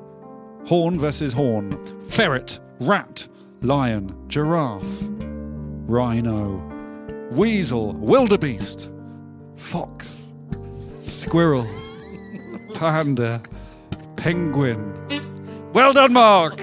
Horn 0.66 0.98
versus 0.98 1.32
horn. 1.32 1.72
Ferret, 2.08 2.58
rat, 2.80 3.28
lion, 3.62 4.14
giraffe, 4.28 4.84
rhino, 5.86 6.56
weasel, 7.30 7.92
wildebeest, 7.94 8.90
fox, 9.56 10.32
squirrel, 11.02 11.66
panda, 12.74 13.42
penguin. 14.16 14.94
Well 15.72 15.92
done, 15.92 16.12
Mark! 16.12 16.60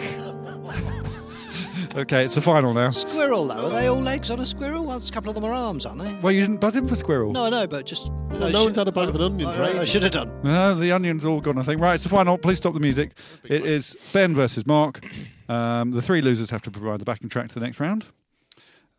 Okay, 1.98 2.26
it's 2.26 2.36
the 2.36 2.42
final 2.42 2.74
now. 2.74 2.92
Squirrel, 2.92 3.48
though. 3.48 3.66
Are 3.66 3.70
they 3.70 3.88
all 3.88 4.00
legs 4.00 4.30
on 4.32 4.40
a 4.40 4.46
squirrel? 4.46 4.86
Well, 4.86 4.98
a 4.98 5.12
couple 5.12 5.30
of 5.30 5.36
them 5.36 5.46
are 5.46 5.52
arms, 5.54 5.86
aren't 5.86 6.02
they? 6.02 6.14
Well, 6.22 6.32
you 6.32 6.42
didn't 6.42 6.58
buzz 6.58 6.76
in 6.76 6.88
for 6.88 6.96
squirrel. 6.96 7.32
No, 7.32 7.46
I 7.46 7.50
know, 7.50 7.68
but 7.68 7.86
just. 7.86 8.12
Well, 8.30 8.50
no 8.50 8.66
one's 8.66 8.76
had 8.76 8.88
a 8.88 8.92
bite 8.92 9.10
of 9.10 9.16
an 9.16 9.22
onion 9.22 9.50
for 9.50 9.62
I, 9.62 9.80
I 9.80 9.86
should 9.86 10.04
have 10.04 10.12
done. 10.12 10.32
No, 10.44 10.76
the 10.76 10.92
onion's 10.92 11.26
all 11.26 11.42
gone, 11.42 11.58
I 11.58 11.64
think. 11.64 11.82
Right, 11.82 11.96
it's 11.96 12.04
the 12.04 12.10
final. 12.10 12.38
Please 12.38 12.58
stop 12.58 12.74
the 12.74 12.80
music. 12.80 13.12
It 13.44 13.66
is 13.66 14.10
Ben 14.14 14.36
versus 14.36 14.66
Mark. 14.66 15.04
Um, 15.50 15.92
the 15.92 16.02
three 16.02 16.22
losers 16.22 16.50
have 16.52 16.62
to 16.64 16.72
provide 16.72 17.00
the 17.00 17.06
backing 17.06 17.30
track 17.30 17.50
to 17.50 17.54
the 17.56 17.62
next 17.62 17.80
round. 17.80 18.06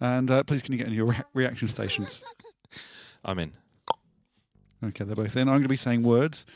And 0.00 0.30
uh, 0.30 0.42
please, 0.44 0.62
can 0.62 0.72
you 0.72 0.78
get 0.78 0.86
into 0.86 0.96
your 0.96 1.06
re- 1.06 1.22
reaction 1.34 1.68
stations? 1.68 2.20
I'm 3.24 3.38
in. 3.38 3.52
Okay, 4.84 5.04
they're 5.04 5.16
both 5.16 5.36
in. 5.36 5.42
I'm 5.42 5.54
going 5.54 5.62
to 5.64 5.68
be 5.68 5.76
saying 5.76 6.02
words. 6.02 6.46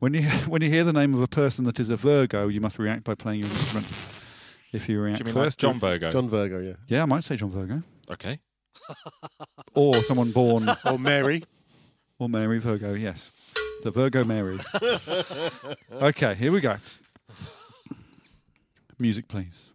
When 0.00 0.14
you 0.14 0.22
when 0.48 0.62
you 0.62 0.68
hear 0.68 0.84
the 0.84 0.92
name 0.92 1.14
of 1.14 1.22
a 1.22 1.28
person 1.28 1.64
that 1.64 1.80
is 1.80 1.90
a 1.90 1.96
Virgo, 1.96 2.48
you 2.48 2.60
must 2.60 2.78
react 2.78 3.04
by 3.04 3.14
playing 3.14 3.40
your 3.40 3.48
instrument. 3.48 3.86
If 4.72 4.88
you 4.88 4.96
Do 4.96 5.02
react 5.02 5.18
you 5.20 5.24
mean 5.26 5.34
like 5.34 5.44
first, 5.46 5.58
John 5.58 5.78
Virgo? 5.80 6.10
John 6.10 6.28
Virgo, 6.28 6.60
yeah. 6.60 6.74
yeah, 6.88 7.02
I 7.02 7.06
might 7.06 7.24
say 7.24 7.36
John 7.36 7.50
Virgo, 7.50 7.82
Okay. 8.10 8.38
or 9.74 9.94
someone 9.94 10.30
born 10.32 10.68
Or 10.90 10.98
Mary. 10.98 11.42
or 12.18 12.28
Mary 12.28 12.58
Virgo. 12.58 12.94
Yes, 12.94 13.30
the 13.82 13.90
Virgo 13.90 14.24
Mary. 14.24 14.58
okay, 15.92 16.34
here 16.34 16.52
we 16.52 16.60
go. 16.60 16.76
Music, 18.98 19.26
please. 19.28 19.70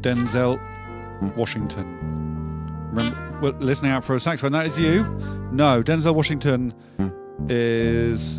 Denzel 0.00 0.58
Washington. 1.36 1.86
Remember, 2.92 3.38
well, 3.42 3.52
listening 3.58 3.90
out 3.90 4.04
for 4.04 4.14
a 4.14 4.20
saxophone. 4.20 4.52
That 4.52 4.66
is 4.66 4.78
you. 4.78 5.04
No, 5.52 5.82
Denzel 5.82 6.14
Washington 6.14 6.72
is 7.48 8.38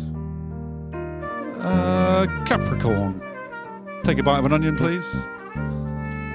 uh, 1.62 2.26
Capricorn. 2.46 3.20
Take 4.04 4.18
a 4.18 4.22
bite 4.22 4.38
of 4.38 4.44
an 4.44 4.52
onion, 4.52 4.76
please. 4.76 5.06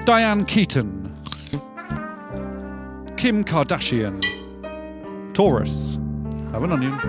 Diane 0.06 0.46
Keaton. 0.46 1.12
Kim 3.18 3.44
Kardashian. 3.44 4.22
Taurus. 5.34 5.98
Have 6.52 6.64
an 6.64 6.72
onion. 6.74 7.00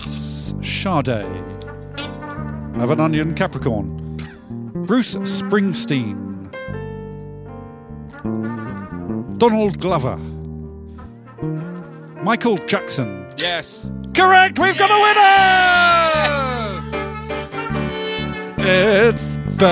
Sade. 0.00 1.26
Have 2.76 2.90
an 2.90 3.00
onion, 3.00 3.34
Capricorn. 3.34 4.16
Bruce 4.86 5.16
Springsteen. 5.16 6.48
Donald 9.38 9.80
Glover. 9.80 10.16
Michael 12.22 12.58
Jackson. 12.58 13.26
Yes. 13.38 13.88
Correct, 14.14 14.58
we've 14.58 14.78
got 14.78 14.90
a 14.90 14.98
winner! 18.58 18.68
It's 18.68 19.39
Ben! 19.60 19.66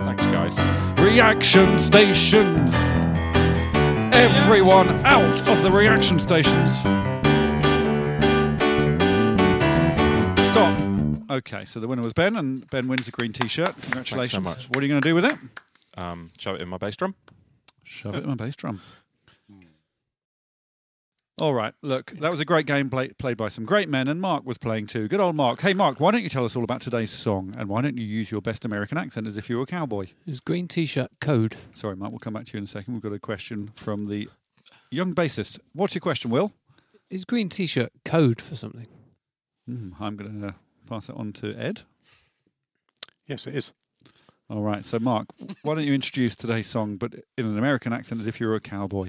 Thanks, 0.00 0.26
guys. 0.26 0.58
Reaction 1.00 1.78
stations! 1.78 2.74
Everyone 4.14 4.90
out 5.06 5.48
of 5.48 5.62
the 5.62 5.70
reaction 5.72 6.18
stations! 6.18 6.72
Stop. 10.50 10.78
Okay, 11.30 11.64
so 11.64 11.80
the 11.80 11.88
winner 11.88 12.02
was 12.02 12.12
Ben, 12.12 12.36
and 12.36 12.68
Ben 12.68 12.86
wins 12.86 13.08
a 13.08 13.12
green 13.12 13.32
t 13.32 13.48
shirt. 13.48 13.74
Congratulations. 13.80 14.44
much. 14.44 14.66
What 14.66 14.76
are 14.78 14.82
you 14.82 14.88
going 14.88 15.00
to 15.00 15.08
do 15.08 15.14
with 15.14 15.24
it? 15.24 15.38
Um, 15.96 16.32
shove 16.38 16.56
it 16.56 16.60
in 16.60 16.68
my 16.68 16.76
bass 16.76 16.96
drum. 16.96 17.14
Shove 17.82 18.14
it 18.14 18.24
in 18.24 18.28
my 18.28 18.34
bass 18.34 18.56
drum. 18.56 18.82
All 21.40 21.52
right, 21.52 21.74
look, 21.82 22.12
that 22.12 22.30
was 22.30 22.38
a 22.38 22.44
great 22.44 22.64
game 22.64 22.88
play, 22.88 23.08
played 23.08 23.36
by 23.36 23.48
some 23.48 23.64
great 23.64 23.88
men, 23.88 24.06
and 24.06 24.20
Mark 24.20 24.46
was 24.46 24.56
playing 24.56 24.86
too. 24.86 25.08
Good 25.08 25.18
old 25.18 25.34
Mark. 25.34 25.60
Hey, 25.60 25.74
Mark, 25.74 25.98
why 25.98 26.12
don't 26.12 26.22
you 26.22 26.28
tell 26.28 26.44
us 26.44 26.54
all 26.54 26.62
about 26.62 26.80
today's 26.80 27.10
song, 27.10 27.56
and 27.58 27.68
why 27.68 27.82
don't 27.82 27.98
you 27.98 28.04
use 28.04 28.30
your 28.30 28.40
best 28.40 28.64
American 28.64 28.96
accent 28.96 29.26
as 29.26 29.36
if 29.36 29.50
you 29.50 29.56
were 29.56 29.64
a 29.64 29.66
cowboy? 29.66 30.06
Is 30.26 30.38
green 30.38 30.68
t-shirt 30.68 31.10
code? 31.20 31.56
Sorry, 31.72 31.96
Mark, 31.96 32.12
we'll 32.12 32.20
come 32.20 32.34
back 32.34 32.44
to 32.46 32.52
you 32.52 32.58
in 32.58 32.64
a 32.64 32.68
second. 32.68 32.94
We've 32.94 33.02
got 33.02 33.12
a 33.12 33.18
question 33.18 33.72
from 33.74 34.04
the 34.04 34.28
young 34.92 35.12
bassist. 35.12 35.58
What's 35.72 35.96
your 35.96 36.00
question, 36.02 36.30
Will? 36.30 36.52
Is 37.10 37.24
green 37.24 37.48
t-shirt 37.48 37.90
code 38.04 38.40
for 38.40 38.54
something? 38.54 38.86
Hmm, 39.66 39.90
I'm 39.98 40.14
going 40.14 40.40
to 40.40 40.54
pass 40.88 41.08
it 41.08 41.16
on 41.16 41.32
to 41.32 41.52
Ed. 41.56 41.82
Yes, 43.26 43.48
it 43.48 43.56
is. 43.56 43.72
All 44.48 44.62
right, 44.62 44.86
so 44.86 45.00
Mark, 45.00 45.26
why 45.62 45.74
don't 45.74 45.84
you 45.84 45.94
introduce 45.94 46.36
today's 46.36 46.68
song, 46.68 46.96
but 46.96 47.12
in 47.36 47.46
an 47.46 47.58
American 47.58 47.92
accent 47.92 48.20
as 48.20 48.28
if 48.28 48.40
you 48.40 48.46
were 48.46 48.54
a 48.54 48.60
cowboy? 48.60 49.08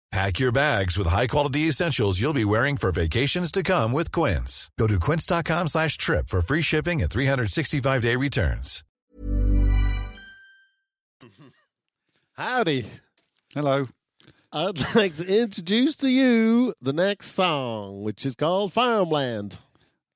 Pack 0.11 0.39
your 0.39 0.51
bags 0.51 0.97
with 0.97 1.07
high-quality 1.07 1.61
essentials 1.69 2.19
you'll 2.19 2.33
be 2.33 2.43
wearing 2.43 2.75
for 2.75 2.91
vacations 2.91 3.49
to 3.51 3.63
come 3.63 3.93
with 3.93 4.11
Quince. 4.11 4.69
Go 4.77 4.85
to 4.87 4.99
quince.com 4.99 5.67
slash 5.69 5.95
trip 5.97 6.27
for 6.27 6.41
free 6.41 6.61
shipping 6.61 7.01
and 7.01 7.09
365-day 7.09 8.17
returns. 8.17 8.83
Howdy. 12.33 12.85
Hello. 13.53 13.87
I'd 14.51 14.95
like 14.95 15.13
to 15.15 15.41
introduce 15.43 15.95
to 15.97 16.09
you 16.09 16.73
the 16.81 16.91
next 16.93 17.27
song, 17.31 18.03
which 18.03 18.25
is 18.25 18.35
called 18.35 18.73
Farmland. 18.73 19.59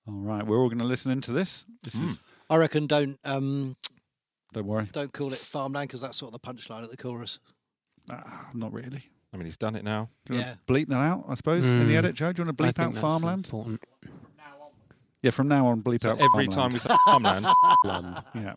All 0.08 0.20
right, 0.20 0.46
we're 0.46 0.58
all 0.60 0.68
going 0.68 0.80
to 0.80 0.84
listen 0.86 1.12
into 1.12 1.32
this. 1.32 1.64
This 1.84 1.96
is. 1.96 2.20
I 2.50 2.58
reckon 2.58 2.86
don't 2.88 3.18
um, 3.24 3.78
Don't 4.54 4.68
worry. 4.68 4.90
don't 4.92 5.14
call 5.14 5.32
it 5.34 5.40
farmland 5.40 5.88
because 5.88 6.02
that's 6.02 6.18
sort 6.18 6.34
of 6.34 6.42
the 6.42 6.48
punchline 6.48 6.84
at 6.84 6.92
the 6.92 6.98
chorus. 6.98 7.40
Ah, 8.12 8.50
not 8.54 8.74
really. 8.74 9.04
I 9.36 9.38
mean, 9.38 9.46
he's 9.48 9.58
done 9.58 9.75
it 9.75 9.84
now. 9.84 10.08
Do 10.25 10.34
you 10.34 10.39
Yeah. 10.39 10.46
want 10.46 10.65
to 10.68 10.74
bleep 10.74 10.88
that 10.88 10.96
out? 10.96 11.25
I 11.27 11.34
suppose 11.34 11.65
in 11.65 11.88
the 11.89 11.94
Mm. 11.94 11.98
edit, 11.98 12.15
Joe. 12.15 12.32
Do 12.32 12.42
you 12.42 12.46
want 12.46 12.58
to 12.58 12.63
I 12.63 12.68
bleep 12.70 12.75
think 12.75 12.88
out 12.88 12.94
that's 12.94 13.01
farmland? 13.01 13.46
Important. 13.46 13.84
Yeah, 15.22 15.32
from 15.32 15.50
now 15.50 15.68
on, 15.68 15.82
bleep 15.82 16.01
So 16.04 16.12
out 16.12 16.22
every 16.22 16.46
farmland. 16.48 16.51
time 16.54 16.72
we 16.72 16.80
say 16.80 16.96
farmland, 17.06 17.46
Land. 17.84 18.24
Yeah. 18.34 18.54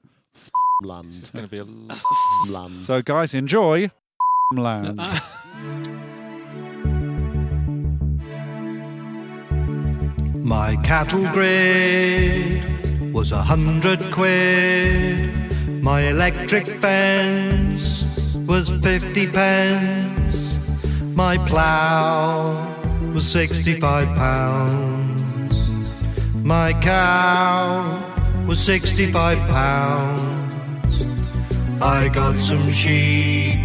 Land. 0.83 1.15
it's 1.19 1.33
going 1.33 1.45
to 1.47 1.51
be 1.51 1.59
a. 1.59 1.63
l- 2.47 2.49
Land. 2.53 2.81
So, 2.81 3.03
guys, 3.03 3.35
enjoy 3.35 3.91
land. 4.55 5.01
My 10.45 10.77
cattle 10.83 11.27
grid 11.33 13.13
was 13.13 13.33
a 13.33 13.43
hundred 13.43 14.01
quid. 14.13 15.83
My 15.85 16.01
electric 16.09 16.67
fence 16.67 18.05
was 18.47 18.71
fifty 18.83 19.27
pence. 19.27 20.18
My 21.19 21.37
plough 21.37 22.49
was 23.13 23.27
sixty-five 23.27 24.07
pounds. 24.15 25.59
My 26.45 26.73
cow 26.75 27.83
was 28.47 28.61
sixty-five 28.61 29.39
pounds. 29.49 30.55
I 31.83 32.09
got 32.15 32.37
some 32.37 32.71
sheep 32.71 33.59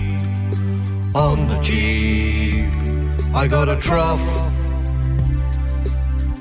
on 1.14 1.48
the 1.48 1.60
Jeep. 1.62 2.74
I 3.36 3.48
got 3.48 3.70
a 3.70 3.76
trough 3.76 4.28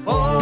all 0.07 0.41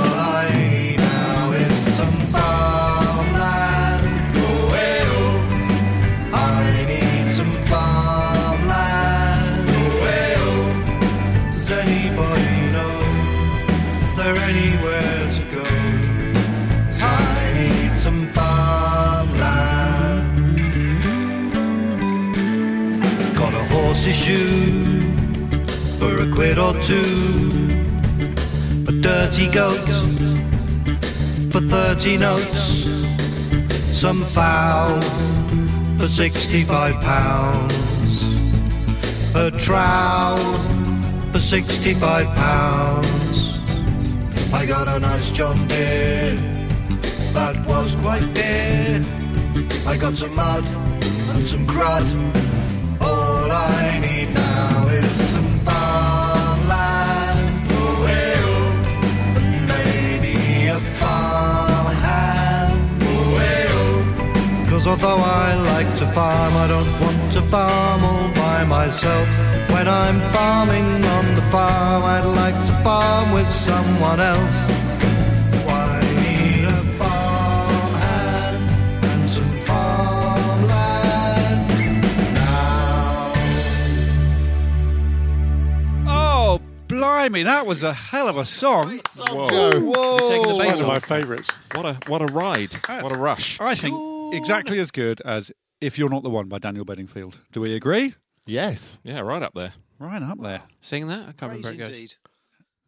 two 26.83 27.51
a 28.89 28.93
dirty 28.93 29.47
goat 29.49 29.89
for 31.53 31.61
30 31.61 32.17
notes, 32.17 32.87
some 33.93 34.23
fowl 34.23 35.01
for 35.99 36.09
65 36.09 37.01
pounds, 37.01 38.25
a 39.35 39.51
trowel 39.53 40.39
for 41.33 41.41
65 41.41 42.27
pounds. 42.35 43.59
I 44.53 44.67
got 44.67 44.89
a 44.89 44.99
nice 44.99 45.31
John 45.31 45.69
Deere 45.69 46.37
that 47.33 47.65
was 47.67 47.97
quite 47.97 48.33
dear. 48.35 49.03
I 49.87 49.97
got 49.97 50.17
some 50.17 50.35
mud 50.35 50.65
and 51.35 51.47
some 51.47 51.67
crud. 51.67 52.40
Cause 64.81 64.87
although 64.87 65.19
I 65.23 65.57
like 65.57 65.95
to 65.99 66.07
farm, 66.13 66.55
I 66.57 66.67
don't 66.67 66.91
want 67.03 67.33
to 67.35 67.43
farm 67.43 68.03
all 68.03 68.33
by 68.33 68.65
myself. 68.65 69.29
When 69.71 69.87
I'm 69.87 70.19
farming 70.33 71.05
on 71.05 71.35
the 71.35 71.43
farm, 71.43 72.03
I'd 72.03 72.25
like 72.25 72.55
to 72.67 72.73
farm 72.83 73.33
with 73.33 73.51
someone 73.51 74.21
else. 74.21 74.57
Why 75.67 76.01
need 76.23 76.65
a 76.65 76.83
farmhand 76.97 78.71
and 79.05 79.29
some 79.29 79.61
farmland 79.69 80.81
now? 82.33 83.35
Oh, 86.09 86.59
blimey, 86.89 87.43
that 87.43 87.67
was 87.67 87.83
a 87.83 87.93
hell 87.93 88.29
of 88.29 88.39
a 88.39 88.47
song. 88.47 88.99
Song, 89.11 89.47
Joe. 89.47 89.73
You're 89.73 90.19
taking 90.21 90.49
the 90.49 90.55
One 90.57 90.69
bass 90.69 90.81
of 90.81 90.87
my 90.87 90.97
off. 90.97 91.05
favourites. 91.05 91.51
What 91.75 91.85
a 91.85 91.99
what 92.09 92.23
a 92.23 92.33
ride! 92.33 92.77
What 93.03 93.15
a 93.15 93.19
rush! 93.19 93.61
I 93.61 93.75
think 93.75 93.95
exactly 94.33 94.79
as 94.79 94.91
good 94.91 95.21
as 95.25 95.53
If 95.81 95.99
You're 95.99 96.09
Not 96.09 96.23
the 96.23 96.31
One 96.31 96.49
by 96.49 96.59
Daniel 96.59 96.85
Bedingfield. 96.85 97.41
Do 97.53 97.61
we 97.61 97.75
agree? 97.75 98.15
Yes. 98.47 98.99
Yeah, 99.05 99.21
right 99.21 99.43
up 99.43 99.55
there. 99.55 99.73
Right 99.99 100.23
up 100.23 100.41
there. 100.41 100.63
Sing 100.81 101.07
that? 101.09 101.21
I 101.21 101.33
can't 101.33 101.39
Praise 101.53 101.65
remember 101.65 101.69
how 101.69 101.73
it 101.73 101.79
goes. 101.79 101.89
indeed. 101.89 102.15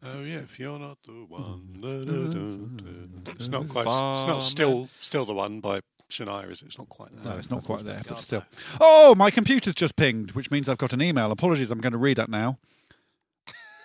Oh 0.05 0.21
yeah, 0.21 0.39
if 0.39 0.59
you're 0.59 0.79
not 0.79 0.97
the 1.05 1.25
one, 1.29 1.77
da, 1.79 2.03
da, 2.03 2.11
da, 2.33 3.23
da. 3.23 3.31
it's 3.31 3.47
not 3.47 3.69
quite. 3.69 3.83
It's 3.83 4.27
not 4.27 4.41
still 4.41 4.89
still 4.99 5.23
the 5.23 5.33
one 5.33 5.61
by 5.61 5.79
Shania, 6.09 6.51
is 6.51 6.61
it? 6.61 6.65
It's 6.65 6.77
not 6.77 6.89
quite 6.89 7.15
there. 7.15 7.31
No, 7.31 7.37
it's 7.37 7.49
not 7.49 7.63
quite 7.63 7.85
there, 7.85 8.01
but 8.05 8.19
still. 8.19 8.43
Oh, 8.81 9.15
my 9.15 9.31
computer's 9.31 9.73
just 9.75 9.95
pinged, 9.95 10.31
which 10.31 10.51
means 10.51 10.67
I've 10.67 10.77
got 10.77 10.91
an 10.91 11.01
email. 11.01 11.31
Apologies, 11.31 11.71
I'm 11.71 11.79
going 11.79 11.93
to 11.93 11.97
read 11.97 12.17
that 12.17 12.29
now. 12.29 12.59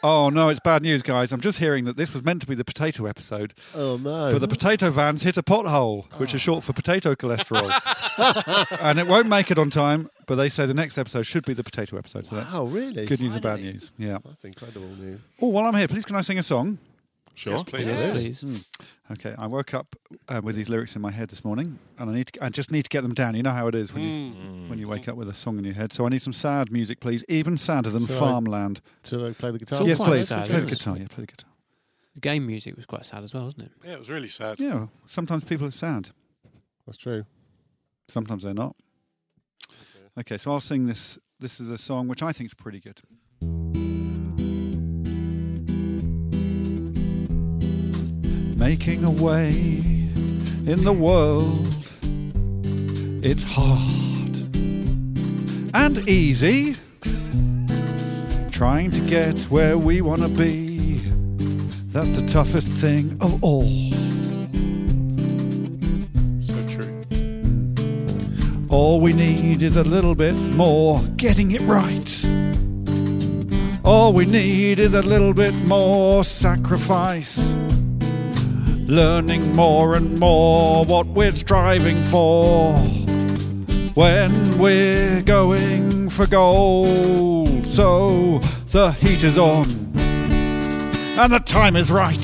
Oh, 0.02 0.28
no, 0.28 0.48
it's 0.48 0.61
bad 0.61 0.82
news, 0.82 1.02
guys. 1.02 1.32
I'm 1.32 1.40
just 1.40 1.58
hearing 1.58 1.84
that 1.87 1.96
this 1.96 2.12
was 2.14 2.22
meant 2.24 2.40
to 2.42 2.46
be 2.46 2.54
the 2.54 2.64
potato 2.64 3.06
episode, 3.06 3.52
Oh, 3.74 3.96
no. 3.96 4.30
but 4.32 4.38
the 4.40 4.46
potato 4.46 4.90
vans 4.90 5.22
hit 5.22 5.37
a 5.37 5.42
pothole, 5.42 6.04
which 6.18 6.34
is 6.34 6.40
short 6.40 6.62
for 6.62 6.72
potato 6.72 7.16
cholesterol. 7.16 7.68
and 8.80 9.00
it 9.00 9.08
won't 9.08 9.26
make 9.28 9.50
it 9.50 9.58
on 9.58 9.70
time, 9.70 10.08
but 10.26 10.37
they 10.37 10.48
say 10.48 10.66
the 10.66 10.74
next 10.74 10.98
episode 10.98 11.24
should 11.24 11.44
be 11.44 11.52
the 11.52 11.64
potato 11.64 11.96
episode. 11.98 12.26
So 12.26 12.37
that's 12.37 12.52
Wow, 12.52 12.66
really? 12.66 13.06
good 13.06 13.20
news 13.20 13.32
and 13.32 13.42
bad 13.42 13.61
news. 13.61 13.90
Yeah. 13.98 14.18
That's 14.24 14.44
incredible 14.44 14.87
news. 14.88 15.20
Oh, 15.42 15.48
while 15.48 15.64
I'm 15.66 15.74
here, 15.74 15.88
please 15.88 16.04
can 16.04 16.14
I 16.16 16.20
sing 16.20 16.38
a 16.38 16.42
song? 16.44 16.78
Sure. 17.38 17.53
Yes, 17.53 17.62
please. 17.62 17.87
Yes, 17.87 18.11
please. 18.11 18.40
Hmm. 18.40 19.12
Okay, 19.12 19.33
I 19.38 19.46
woke 19.46 19.72
up 19.72 19.94
uh, 20.29 20.40
with 20.42 20.57
these 20.57 20.68
lyrics 20.68 20.96
in 20.96 21.03
my 21.03 21.12
head 21.12 21.29
this 21.29 21.44
morning, 21.44 21.79
and 21.96 22.11
I 22.11 22.12
need 22.12 22.27
to, 22.27 22.44
I 22.44 22.48
just 22.48 22.72
need 22.72 22.83
to 22.83 22.88
get 22.88 23.03
them 23.03 23.14
down. 23.14 23.37
You 23.37 23.44
know 23.44 23.53
how 23.53 23.68
it 23.68 23.77
is 23.77 23.94
when 23.94 24.03
you 24.03 24.33
hmm. 24.33 24.68
when 24.68 24.81
you 24.81 24.88
wake 24.88 25.05
hmm. 25.05 25.12
up 25.12 25.16
with 25.16 25.29
a 25.29 25.35
song 25.35 25.57
in 25.57 25.64
your 25.64 25.74
head. 25.74 25.92
So 25.92 26.05
I 26.05 26.09
need 26.09 26.20
some 26.20 26.33
sad 26.33 26.72
music, 26.72 26.98
please, 26.98 27.24
even 27.29 27.57
sadder 27.57 27.90
than 27.90 28.09
Shall 28.09 28.16
I- 28.16 28.18
Farmland. 28.18 28.81
Shall 29.05 29.24
I 29.24 29.33
play 29.35 29.53
the 29.53 29.59
guitar? 29.61 29.85
yes, 29.85 29.98
please. 30.01 30.27
sad, 30.27 30.48
play 30.48 30.61
the 30.61 30.66
guitar. 30.66 30.96
Yeah, 30.96 31.07
play 31.07 31.22
the 31.22 31.27
guitar. 31.29 31.51
The 32.14 32.20
game 32.20 32.44
music 32.44 32.74
was 32.74 32.87
quite 32.87 33.07
sad 33.07 33.22
as 33.22 33.33
well, 33.33 33.44
wasn't 33.44 33.66
it? 33.66 33.72
Yeah, 33.85 33.92
it 33.92 33.98
was 34.01 34.11
really 34.11 34.27
sad. 34.27 34.59
Yeah, 34.59 34.74
well, 34.74 34.90
sometimes 35.07 35.44
people 35.44 35.68
are 35.68 35.70
sad. 35.70 36.11
That's 36.87 36.98
true. 36.98 37.24
Sometimes 38.09 38.42
they're 38.42 38.53
not. 38.53 38.74
Okay, 40.18 40.38
so 40.38 40.51
I'll 40.51 40.59
sing 40.59 40.87
this. 40.87 41.18
This 41.38 41.61
is 41.61 41.70
a 41.70 41.79
song 41.79 42.09
which 42.09 42.20
I 42.20 42.33
think 42.33 42.51
is 42.51 42.55
pretty 42.55 42.81
good. 42.81 43.01
Making 48.68 49.02
a 49.04 49.11
way 49.11 49.48
in 50.66 50.85
the 50.85 50.92
world, 50.92 51.74
it's 53.24 53.42
hard 53.42 54.37
and 55.72 56.07
easy. 56.07 56.74
Trying 58.50 58.90
to 58.90 59.00
get 59.09 59.40
where 59.44 59.78
we 59.78 60.02
want 60.02 60.20
to 60.20 60.28
be, 60.28 60.98
that's 61.92 62.11
the 62.20 62.28
toughest 62.28 62.68
thing 62.68 63.16
of 63.22 63.42
all. 63.42 63.90
So 66.42 66.54
true. 66.68 67.02
All 68.68 69.00
we 69.00 69.14
need 69.14 69.62
is 69.62 69.76
a 69.76 69.85
little 69.85 70.14
bit 70.14 70.35
more 70.35 71.00
getting 71.16 71.52
it 71.52 71.62
right. 71.62 72.11
All 73.83 74.12
we 74.12 74.26
need 74.26 74.78
is 74.78 74.92
a 74.92 75.00
little 75.00 75.33
bit 75.33 75.54
more 75.64 76.22
sacrifice. 76.22 77.38
Learning 78.88 79.55
more 79.55 79.96
and 79.96 80.18
more 80.18 80.83
what 80.87 81.07
we're 81.09 81.33
striving 81.33 82.03
for. 82.05 82.72
When 83.92 84.59
we're 84.59 85.20
going 85.20 86.09
for 86.09 86.27
gold. 86.27 87.66
So 87.66 88.38
the 88.70 88.92
heat 88.92 89.24
is 89.24 89.37
on. 89.37 89.68
And 91.18 91.31
the 91.31 91.38
time 91.40 91.77
is 91.77 91.90
right. 91.90 92.16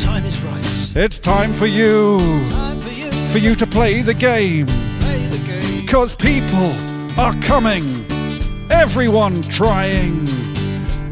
Time 0.00 0.26
is 0.26 0.42
right. 0.42 0.96
It's 0.96 1.18
time 1.18 1.54
for 1.54 1.64
you. 1.64 2.18
Time 2.50 2.80
for 2.80 2.90
you. 2.90 3.10
For 3.30 3.38
you 3.38 3.54
to 3.54 3.66
play 3.66 4.02
the 4.02 4.12
game. 4.12 4.66
Play 4.66 5.26
the 5.28 5.42
game. 5.46 5.86
Cause 5.86 6.14
people 6.14 6.76
are 7.18 7.34
coming. 7.40 8.04
everyone 8.70 9.40
trying. 9.44 10.26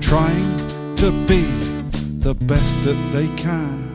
Trying 0.03 0.97
to 0.97 1.11
be 1.27 1.41
the 2.19 2.35
best 2.35 2.85
that 2.85 3.13
they 3.15 3.29
can. 3.37 3.90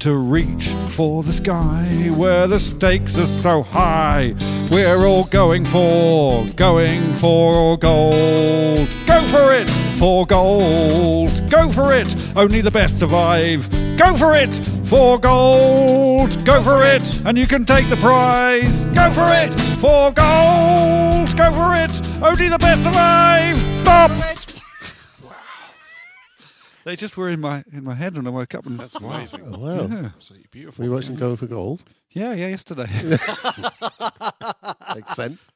To 0.00 0.16
reach 0.16 0.68
for 0.90 1.24
the 1.24 1.32
sky 1.32 2.12
where 2.14 2.46
the 2.46 2.60
stakes 2.60 3.18
are 3.18 3.26
so 3.26 3.64
high. 3.64 4.36
We're 4.70 5.04
all 5.04 5.24
going 5.24 5.64
for, 5.64 6.46
going 6.54 7.14
for 7.14 7.76
gold. 7.76 8.88
Go 9.08 9.20
for 9.22 9.52
it! 9.52 9.68
For 9.98 10.24
gold. 10.24 11.50
Go 11.50 11.72
for 11.72 11.92
it! 11.92 12.14
Only 12.36 12.60
the 12.60 12.70
best 12.70 13.00
survive. 13.00 13.68
Go 13.98 14.16
for 14.16 14.36
it! 14.36 14.54
For 14.84 15.18
gold. 15.18 16.44
Go 16.44 16.62
for 16.62 16.84
it! 16.84 17.26
And 17.26 17.36
you 17.36 17.48
can 17.48 17.64
take 17.64 17.88
the 17.88 17.96
prize. 17.96 18.72
Go 18.94 19.10
for 19.10 19.28
it! 19.32 19.52
For 19.80 20.12
gold. 20.12 21.36
Go 21.36 21.52
for 21.52 21.74
it! 21.74 22.22
Only 22.22 22.48
the 22.48 22.58
best 22.58 22.84
survive. 22.84 23.56
Stop! 23.80 24.47
They 26.88 26.96
just 26.96 27.18
were 27.18 27.28
in 27.28 27.40
my 27.40 27.64
in 27.70 27.84
my 27.84 27.92
head 27.92 28.16
when 28.16 28.26
I 28.26 28.30
woke 28.30 28.54
up. 28.54 28.64
And 28.64 28.80
That's 28.80 28.94
amazing. 28.94 29.42
Oh, 29.44 29.58
wow. 29.58 29.74
Yeah. 29.74 29.82
Absolutely 30.06 30.46
beautiful. 30.50 30.52
beautiful. 30.52 30.84
you 30.86 30.92
watching 30.92 31.16
Going 31.16 31.36
for 31.36 31.46
Gold? 31.46 31.84
Yeah, 32.12 32.32
yeah, 32.32 32.48
yesterday. 32.48 32.86
Makes 34.94 35.14
sense. 35.14 35.50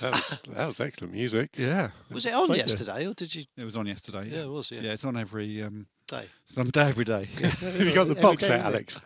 That 0.00 0.12
was, 0.12 0.40
that 0.48 0.66
was 0.66 0.80
excellent 0.80 1.12
music. 1.12 1.50
yeah, 1.58 1.90
Was 2.10 2.24
it 2.24 2.32
on 2.32 2.48
Thank 2.48 2.62
you. 2.62 2.68
yesterday, 2.68 3.06
or 3.06 3.12
did 3.12 3.34
you? 3.34 3.44
it 3.54 3.64
was 3.64 3.76
on 3.76 3.86
yesterday. 3.86 4.30
Yeah, 4.30 4.44
it 4.44 4.48
was. 4.48 4.70
Yeah. 4.70 4.80
Yeah, 4.80 4.92
it's 4.92 5.04
on 5.04 5.18
every 5.18 5.62
um, 5.62 5.86
Day. 6.06 6.24
some 6.46 6.70
day 6.70 6.88
every 6.88 7.04
day. 7.04 7.24
Have 7.42 7.78
you 7.78 7.92
got 7.92 8.04
the 8.04 8.12
Every 8.12 8.22
box 8.22 8.44
day, 8.44 8.48
set. 8.48 8.60
Alex? 8.60 8.98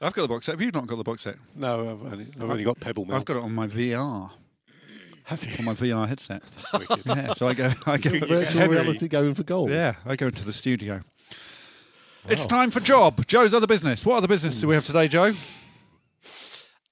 I've 0.00 0.14
got 0.14 0.22
the 0.22 0.28
box 0.28 0.46
set. 0.46 0.52
Have 0.52 0.62
you 0.62 0.70
not 0.70 0.86
got 0.86 0.96
the 0.96 1.04
box 1.04 1.24
set? 1.24 1.36
No, 1.56 1.80
I've 1.82 2.12
only, 2.12 2.26
I've 2.36 2.50
only 2.50 2.64
got 2.64 2.80
Pebble 2.80 3.04
Mill. 3.04 3.16
I've 3.16 3.26
got 3.26 3.36
it 3.36 3.42
on 3.42 3.54
my 3.54 3.66
VR, 3.66 4.30
Have 5.28 5.44
you? 5.44 5.54
on 5.58 5.64
my 5.66 5.74
VR 5.74 6.08
headset. 6.08 6.42
Yeah, 7.06 7.32
so 7.34 7.48
I 7.48 7.54
go, 7.54 7.70
I 7.86 7.98
go, 7.98 8.10
get 8.10 8.28
Virtual 8.28 8.42
Henry. 8.60 8.76
reality 8.78 9.08
Going 9.08 9.34
for 9.34 9.42
Gold. 9.44 9.70
yeah, 9.70 9.94
I 10.06 10.16
go 10.16 10.26
into 10.26 10.44
the 10.44 10.52
studio. 10.52 11.02
It's 12.28 12.44
time 12.46 12.70
for 12.70 12.80
job. 12.80 13.26
Joe's 13.26 13.54
other 13.54 13.66
business. 13.66 14.04
What 14.04 14.16
other 14.16 14.28
business 14.28 14.60
do 14.60 14.68
we 14.68 14.74
have 14.74 14.84
today, 14.84 15.06
Joe? 15.08 15.32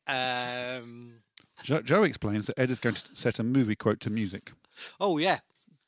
Um. 0.07 1.15
Jo- 1.63 1.83
Joe 1.83 2.05
explains 2.05 2.47
that 2.47 2.59
Ed 2.59 2.71
is 2.71 2.79
going 2.79 2.95
to 2.95 3.03
set 3.15 3.39
a 3.39 3.43
movie 3.43 3.75
quote 3.75 4.01
to 4.01 4.11
music. 4.11 4.53
Oh 5.01 5.19
yeah. 5.19 5.39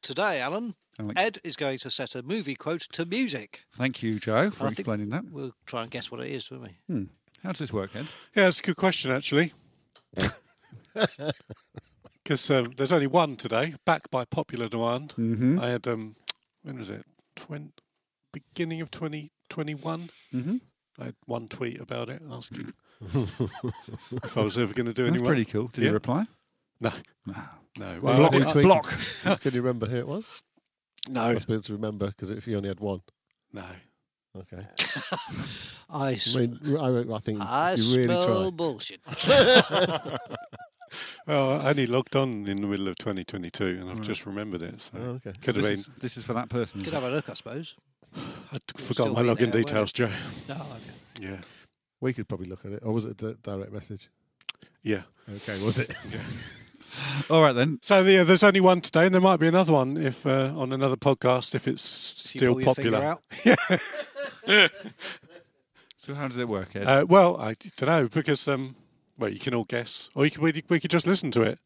Today, 0.02 0.40
Alan, 0.40 0.74
Alex. 0.98 1.20
Ed 1.20 1.38
is 1.44 1.54
going 1.56 1.78
to 1.78 1.90
set 1.90 2.14
a 2.14 2.22
movie 2.22 2.54
quote 2.54 2.82
to 2.92 3.04
music. 3.06 3.62
Thank 3.76 4.02
you, 4.02 4.18
Joe, 4.18 4.50
for 4.50 4.64
I 4.64 4.68
think- 4.68 4.80
explaining 4.80 5.10
that. 5.10 5.24
We'll 5.30 5.52
try 5.66 5.82
and 5.82 5.90
guess 5.90 6.10
what 6.10 6.20
it 6.22 6.30
is, 6.30 6.50
won't 6.50 6.62
we? 6.64 6.76
Hmm. 6.88 7.04
How 7.42 7.50
does 7.52 7.58
this 7.60 7.72
work, 7.72 7.94
Ed? 7.94 8.06
Yeah, 8.34 8.48
it's 8.48 8.58
a 8.60 8.62
good 8.62 8.76
question, 8.76 9.10
actually. 9.12 9.52
Because 12.28 12.50
um, 12.50 12.74
there's 12.76 12.92
only 12.92 13.06
one 13.06 13.36
today, 13.36 13.74
back 13.86 14.10
by 14.10 14.26
popular 14.26 14.68
demand. 14.68 15.14
Mm-hmm. 15.16 15.58
I 15.60 15.70
had, 15.70 15.88
um, 15.88 16.14
when 16.62 16.78
was 16.78 16.90
it? 16.90 17.06
Twen- 17.36 17.72
beginning 18.34 18.82
of 18.82 18.90
2021. 18.90 20.10
Mm-hmm. 20.34 20.56
I 21.00 21.04
had 21.06 21.14
one 21.24 21.48
tweet 21.48 21.80
about 21.80 22.10
it 22.10 22.20
asking 22.30 22.74
if 23.14 24.36
I 24.36 24.42
was 24.42 24.58
ever 24.58 24.74
going 24.74 24.84
to 24.84 24.92
do 24.92 25.04
any 25.04 25.12
That's 25.12 25.22
more. 25.22 25.28
pretty 25.30 25.46
cool. 25.46 25.68
Did 25.68 25.84
Yeah. 25.84 25.88
you 25.88 25.94
reply? 25.94 26.26
No, 26.82 26.92
No. 27.24 27.34
no. 27.78 27.98
Well, 28.02 28.18
Well, 28.20 28.28
block 28.28 28.34
I- 28.34 28.36
it. 28.36 28.42
Who 28.42 28.50
tweeted- 28.50 28.62
block. 29.24 29.40
Can 29.40 29.54
you 29.54 29.62
remember 29.62 29.86
who 29.86 29.96
it 29.96 30.06
was? 30.06 30.30
no, 31.08 31.32
Must 31.32 31.46
be 31.46 31.54
able 31.54 31.62
to 31.62 31.72
remember 31.72 32.08
because 32.08 32.28
if 32.30 32.46
you 32.46 32.58
only 32.58 32.68
had 32.68 32.80
one. 32.80 33.00
no. 33.54 33.64
Okay. 34.36 34.62
I, 35.88 36.08
I 36.10 36.12
s- 36.12 36.36
mean, 36.36 36.58
I, 36.78 37.14
I 37.14 37.18
think 37.20 37.40
I 37.40 37.72
you 37.72 37.92
really 37.96 38.04
smell 38.04 38.42
try. 38.42 38.50
bullshit. 38.50 39.00
Well, 41.26 41.60
I 41.60 41.70
only 41.70 41.86
logged 41.86 42.16
on 42.16 42.46
in 42.46 42.60
the 42.60 42.66
middle 42.66 42.88
of 42.88 42.96
2022, 42.96 43.64
and 43.80 43.90
I've 43.90 44.00
just 44.00 44.26
remembered 44.26 44.62
it. 44.62 44.80
So 44.80 44.92
Oh, 44.96 45.00
okay. 45.16 45.32
could 45.42 45.56
have 45.56 45.64
This 45.64 45.64
been. 45.64 45.78
is, 45.80 45.90
this 46.00 46.16
is 46.16 46.24
for 46.24 46.32
that 46.34 46.48
person. 46.48 46.82
Could 46.84 46.94
have 46.94 47.02
a 47.04 47.10
look, 47.10 47.28
I 47.28 47.34
suppose. 47.34 47.74
I 48.16 48.58
forgot 48.76 49.12
my 49.12 49.22
login 49.22 49.52
there, 49.52 49.62
details, 49.62 49.92
Joe. 49.92 50.10
No, 50.48 50.54
okay. 50.56 50.60
Yeah, 51.20 51.38
We 52.00 52.12
could 52.12 52.28
probably 52.28 52.46
look 52.48 52.64
at 52.64 52.72
it. 52.72 52.82
Or 52.84 52.92
was 52.92 53.04
it 53.04 53.22
a 53.22 53.34
direct 53.34 53.72
message? 53.72 54.08
yeah. 54.82 55.02
Okay, 55.30 55.62
was 55.62 55.78
it? 55.78 55.92
yeah. 56.12 56.18
All 57.30 57.42
right 57.42 57.52
then. 57.52 57.78
So 57.82 58.00
yeah, 58.00 58.24
there's 58.24 58.42
only 58.42 58.60
one 58.60 58.80
today, 58.80 59.04
and 59.04 59.12
there 59.14 59.20
might 59.20 59.36
be 59.38 59.46
another 59.46 59.72
one 59.74 59.96
if 59.98 60.24
uh, 60.26 60.52
on 60.56 60.72
another 60.72 60.96
podcast 60.96 61.54
if 61.54 61.68
it's 61.68 61.82
So 61.82 62.30
you 62.34 62.38
still 62.38 62.52
pull 62.54 62.62
your 62.62 62.74
finger 62.74 62.90
popular. 62.92 64.64
out. 64.64 64.70
So 65.96 66.14
how 66.14 66.28
does 66.28 66.38
it 66.38 66.48
work, 66.48 66.74
Ed? 66.76 66.84
Uh, 66.84 67.04
well, 67.08 67.36
I 67.38 67.54
don't 67.76 67.86
know 67.88 68.08
because 68.08 68.46
um, 68.48 68.76
well, 69.18 69.30
you 69.30 69.38
can 69.40 69.54
all 69.54 69.64
guess, 69.64 70.08
or 70.14 70.24
you 70.24 70.30
could 70.30 70.40
we, 70.40 70.62
we 70.68 70.80
could 70.80 70.90
just 70.90 71.06
listen 71.06 71.30
to 71.32 71.42
it, 71.42 71.58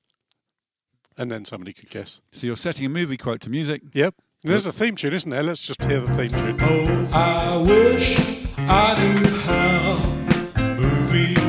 and 1.16 1.30
then 1.30 1.44
somebody 1.44 1.72
could 1.72 1.90
guess. 1.90 2.20
so 2.32 2.46
you're 2.46 2.56
setting 2.56 2.86
a 2.86 2.88
movie 2.88 3.16
quote 3.16 3.40
to 3.42 3.50
music. 3.50 3.82
Yep. 3.92 4.14
There's 4.44 4.66
a 4.66 4.72
theme 4.72 4.96
tune, 4.96 5.12
isn't 5.12 5.30
there? 5.30 5.42
Let's 5.44 5.62
just 5.62 5.84
hear 5.84 6.00
the 6.00 6.12
theme 6.16 6.30
tune. 6.30 6.58
Oh, 6.60 7.08
I 7.12 7.56
wish 7.58 8.18
I 8.58 9.14
knew 9.14 9.28
how 9.38 10.76
movie 10.76 11.41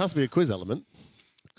there 0.00 0.04
has 0.04 0.12
to 0.12 0.16
be 0.16 0.24
a 0.24 0.28
quiz 0.28 0.50
element. 0.50 0.86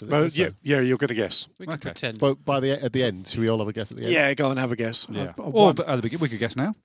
Well, 0.08 0.24
yeah, 0.24 0.48
so. 0.48 0.54
yeah, 0.64 0.80
you're 0.80 0.98
going 0.98 1.10
to 1.10 1.14
guess. 1.14 1.48
We 1.60 1.68
can 1.68 1.76
Okay. 1.76 1.92
pretend. 1.92 2.20
But 2.20 2.44
by 2.44 2.60
the 2.60 2.84
at 2.84 2.92
the 2.92 3.04
end, 3.04 3.28
should 3.28 3.40
we 3.40 3.48
all 3.50 3.60
have 3.60 3.68
a 3.68 3.74
guess 3.74 3.92
at 3.92 3.98
the 3.98 4.04
end? 4.06 4.12
Yeah, 4.14 4.34
go 4.34 4.50
and 4.50 4.60
have 4.60 4.72
a 4.72 4.76
guess. 4.76 5.06
Yeah. 5.12 5.34
Uh, 5.38 5.44
Or 5.44 5.52
one- 5.52 5.80
at 5.80 5.96
the 5.98 6.02
beginning, 6.02 6.22
we 6.24 6.30
could 6.30 6.40
guess 6.40 6.56
now. 6.56 6.76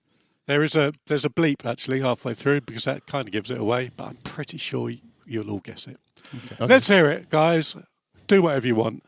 there 0.46 0.62
is 0.62 0.76
a 0.76 0.92
there's 1.06 1.24
a 1.24 1.30
bleep 1.30 1.64
actually 1.64 2.00
halfway 2.00 2.34
through 2.34 2.60
because 2.60 2.84
that 2.84 3.06
kind 3.06 3.26
of 3.26 3.32
gives 3.32 3.50
it 3.50 3.58
away, 3.58 3.90
but 3.96 4.04
I'm 4.08 4.16
pretty 4.16 4.58
sure 4.58 4.88
y- 4.90 5.00
you'll 5.26 5.50
all 5.50 5.60
guess 5.60 5.86
it. 5.86 5.98
Okay. 6.52 6.66
Let's 6.66 6.88
hear 6.88 7.08
it, 7.10 7.30
guys. 7.30 7.74
Do 8.26 8.42
whatever 8.42 8.66
you 8.66 8.74
want. 8.74 9.02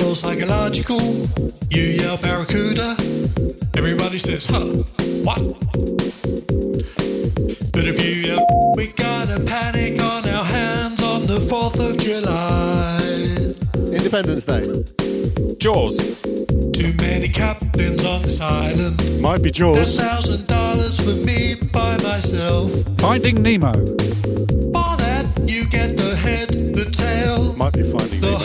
It's 0.00 0.06
all 0.06 0.14
psychological. 0.14 1.00
You 1.70 1.82
yell 1.82 2.18
barracuda. 2.18 2.94
Everybody 3.76 4.20
says, 4.20 4.46
huh, 4.46 4.64
what? 5.26 5.42
But 7.72 7.84
if 7.84 7.98
you 8.04 8.12
yell, 8.28 8.74
we 8.76 8.92
got 8.92 9.28
a 9.28 9.40
panic 9.40 10.00
on 10.00 10.24
our 10.28 10.44
hands 10.44 11.02
on 11.02 11.26
the 11.26 11.40
4th 11.40 11.80
of 11.90 11.98
July. 11.98 13.00
Independence 13.92 14.44
Day. 14.44 14.84
Jaws. 15.58 15.96
Too 15.96 16.92
many 16.98 17.26
captains 17.26 18.04
on 18.04 18.22
this 18.22 18.40
island. 18.40 19.20
Might 19.20 19.42
be 19.42 19.50
Ten 19.50 19.74
Jaws. 19.74 19.96
thousand 19.96 20.46
dollars 20.46 21.00
for 21.00 21.16
me 21.26 21.56
by 21.72 21.96
myself. 22.04 22.70
Finding 22.98 23.42
Nemo. 23.42 23.72
For 23.72 24.96
that, 25.02 25.26
you 25.48 25.68
get 25.68 25.96
the 25.96 26.14
head, 26.14 26.50
the 26.50 26.88
tail, 26.92 27.52
Might 27.56 27.72
be 27.72 27.82
Finding 27.82 28.20
the 28.20 28.26
Nemo. 28.28 28.37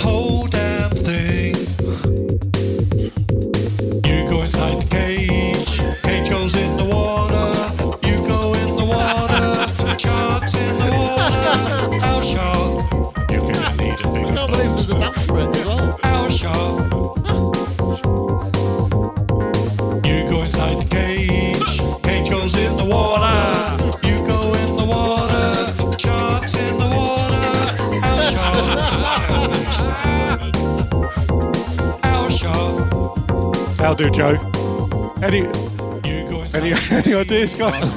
That'll 33.94 34.10
do, 34.10 34.16
Joe. 34.16 35.14
Any 35.22 35.42
you 35.42 36.48
any, 36.56 36.74
any 36.92 37.14
ideas, 37.14 37.54
guys? 37.54 37.94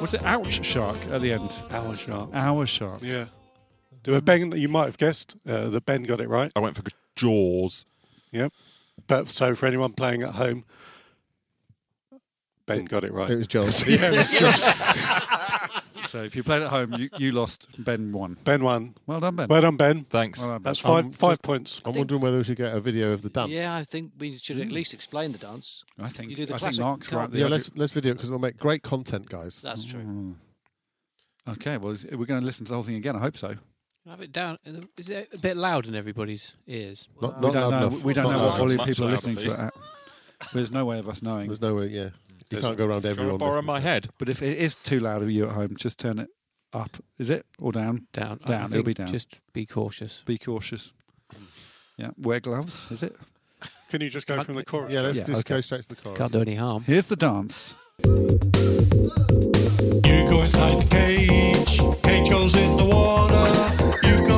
Was 0.00 0.12
it 0.12 0.24
ouch 0.24 0.64
shark 0.64 0.96
at 1.08 1.20
the 1.20 1.34
end? 1.34 1.52
Our 1.70 1.96
shark. 1.96 2.30
Our 2.34 2.66
shark. 2.66 3.00
Yeah. 3.00 3.26
Do 4.02 4.14
a 4.14 4.20
Ben? 4.20 4.50
You 4.50 4.66
might 4.66 4.86
have 4.86 4.98
guessed 4.98 5.36
uh, 5.46 5.68
that 5.68 5.86
Ben 5.86 6.02
got 6.02 6.20
it 6.20 6.28
right. 6.28 6.50
I 6.56 6.58
went 6.58 6.74
for 6.74 6.82
Jaws. 7.14 7.86
Yep. 8.32 8.52
But 9.06 9.28
so 9.28 9.54
for 9.54 9.66
anyone 9.66 9.92
playing 9.92 10.24
at 10.24 10.30
home, 10.30 10.64
Ben 12.66 12.86
got 12.86 13.04
it 13.04 13.12
right. 13.12 13.30
It 13.30 13.36
was 13.36 13.46
Jaws. 13.46 13.86
yeah, 13.86 14.10
it 14.10 14.16
was 14.16 14.32
Jaws. 14.32 14.64
So 16.14 16.22
if 16.22 16.36
you 16.36 16.44
played 16.44 16.62
at 16.62 16.68
home, 16.70 16.92
you, 16.92 17.08
you 17.18 17.32
lost. 17.32 17.66
Ben 17.76 18.12
won. 18.12 18.36
Ben 18.44 18.62
won. 18.62 18.94
Well 19.04 19.18
done, 19.18 19.34
Ben. 19.34 19.48
Well 19.48 19.62
done, 19.62 19.76
Ben. 19.76 20.04
Thanks. 20.08 20.38
Well 20.38 20.50
done, 20.50 20.58
Ben. 20.58 20.70
That's 20.70 20.78
five 20.78 21.06
Um, 21.06 21.10
five 21.10 21.42
points. 21.42 21.82
I'm 21.84 21.92
wondering 21.92 22.20
whether 22.20 22.36
we 22.38 22.44
should 22.44 22.56
get 22.56 22.72
a 22.72 22.78
video 22.80 23.12
of 23.12 23.22
the 23.22 23.30
dance. 23.30 23.50
Yeah, 23.50 23.74
I 23.74 23.82
think 23.82 24.12
we 24.16 24.38
should 24.38 24.60
at 24.60 24.70
least 24.70 24.94
explain 24.94 25.32
the 25.32 25.38
dance. 25.38 25.82
I 25.98 26.08
think, 26.10 26.30
You 26.30 26.36
do 26.36 26.46
the 26.46 26.54
I 26.54 26.58
think 26.58 26.60
classic 26.76 26.80
Mark's 26.82 27.08
card- 27.08 27.20
right. 27.22 27.30
The 27.32 27.38
Yeah, 27.40 27.46
let's 27.48 27.72
let's 27.74 27.92
video 27.92 28.12
because 28.12 28.28
it'll 28.28 28.38
make 28.38 28.58
great 28.58 28.84
content, 28.84 29.28
guys. 29.28 29.60
That's 29.60 29.84
true. 29.84 30.02
Mm. 30.02 30.34
Okay, 31.48 31.78
well, 31.78 31.90
is, 31.90 32.06
we're 32.12 32.26
going 32.26 32.38
to 32.42 32.46
listen 32.46 32.64
to 32.66 32.68
the 32.70 32.76
whole 32.76 32.84
thing 32.84 32.94
again. 32.94 33.16
I 33.16 33.18
hope 33.18 33.36
so. 33.36 33.56
Have 34.08 34.20
it 34.20 34.30
down. 34.30 34.58
Is 34.96 35.08
it 35.08 35.30
a 35.32 35.38
bit 35.38 35.56
loud 35.56 35.84
in 35.86 35.96
everybody's 35.96 36.52
ears? 36.68 37.08
Not, 37.20 37.40
we 37.40 37.50
don't 37.50 37.54
loud 37.56 37.70
know. 37.70 37.86
enough. 37.88 38.04
We 38.04 38.14
don't 38.14 38.24
Not 38.26 38.30
know 38.34 38.36
loud 38.36 38.44
what 38.44 38.46
enough. 38.50 38.58
volume 38.58 38.76
much 38.76 38.86
people 38.86 39.04
are 39.04 39.06
louder, 39.08 39.16
listening 39.16 39.36
to 39.38 39.42
please. 39.42 39.52
it 39.54 39.58
at. 39.58 39.74
There's 40.52 40.70
no 40.70 40.84
way 40.84 41.00
of 41.00 41.08
us 41.08 41.22
knowing. 41.22 41.48
There's 41.48 41.60
no 41.60 41.74
way. 41.74 41.86
Yeah, 41.88 42.10
you 42.50 42.60
can't 42.60 42.76
go 42.76 42.84
around 42.86 43.02
Do 43.02 43.08
you 43.08 43.14
want 43.14 43.20
everyone. 43.20 43.38
to 43.38 43.44
borrow 43.44 43.62
my 43.62 43.74
to 43.76 43.80
head? 43.80 44.08
But 44.18 44.28
if 44.28 44.42
it 44.42 44.58
is 44.58 44.74
too 44.74 45.00
loud 45.00 45.22
of 45.22 45.30
you 45.30 45.46
at 45.46 45.52
home, 45.52 45.76
just 45.76 45.98
turn 45.98 46.18
it 46.18 46.28
up. 46.72 46.96
Is 47.18 47.30
it 47.30 47.46
or 47.60 47.72
down? 47.72 48.06
Down. 48.12 48.38
Down, 48.46 48.72
it'll 48.72 48.82
be 48.84 48.94
down. 48.94 49.06
Just 49.08 49.40
be 49.52 49.64
cautious. 49.66 50.22
Be 50.26 50.38
cautious. 50.38 50.92
Yeah, 51.96 52.10
wear 52.18 52.40
gloves. 52.40 52.82
Is 52.90 53.02
it? 53.02 53.16
Can 53.88 54.00
you 54.00 54.10
just 54.10 54.26
go 54.26 54.42
from 54.42 54.56
the 54.56 54.64
chorus? 54.64 54.92
Yeah, 54.92 55.02
let's 55.02 55.18
Yeah, 55.18 55.24
just 55.24 55.40
okay. 55.40 55.54
go 55.54 55.60
straight 55.60 55.82
to 55.82 55.88
the 55.88 55.94
chorus. 55.96 56.18
Can't 56.18 56.32
do 56.32 56.40
any 56.40 56.56
harm. 56.56 56.82
Here's 56.84 57.06
the 57.06 57.16
dance. 57.16 57.74
You 58.04 58.10
go 60.28 60.42
inside 60.42 60.82
the 60.82 60.88
cage, 60.90 61.78
cage 62.02 62.28
goes 62.30 62.54
in 62.56 62.76
the 62.76 62.84
water. 62.84 64.06
You 64.06 64.26
go 64.26 64.33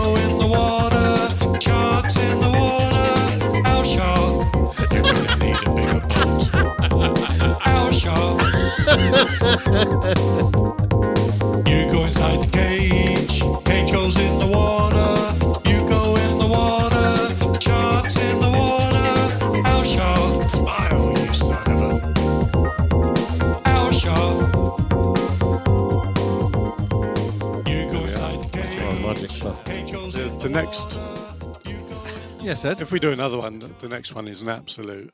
Yes, 32.56 32.64
Ed. 32.64 32.80
if 32.80 32.90
we 32.90 32.98
do 32.98 33.12
another 33.12 33.36
one, 33.36 33.58
the- 33.58 33.68
the 33.80 33.88
next 33.88 34.14
one 34.14 34.26
is 34.26 34.40
an 34.40 34.48
absolute 34.48 35.12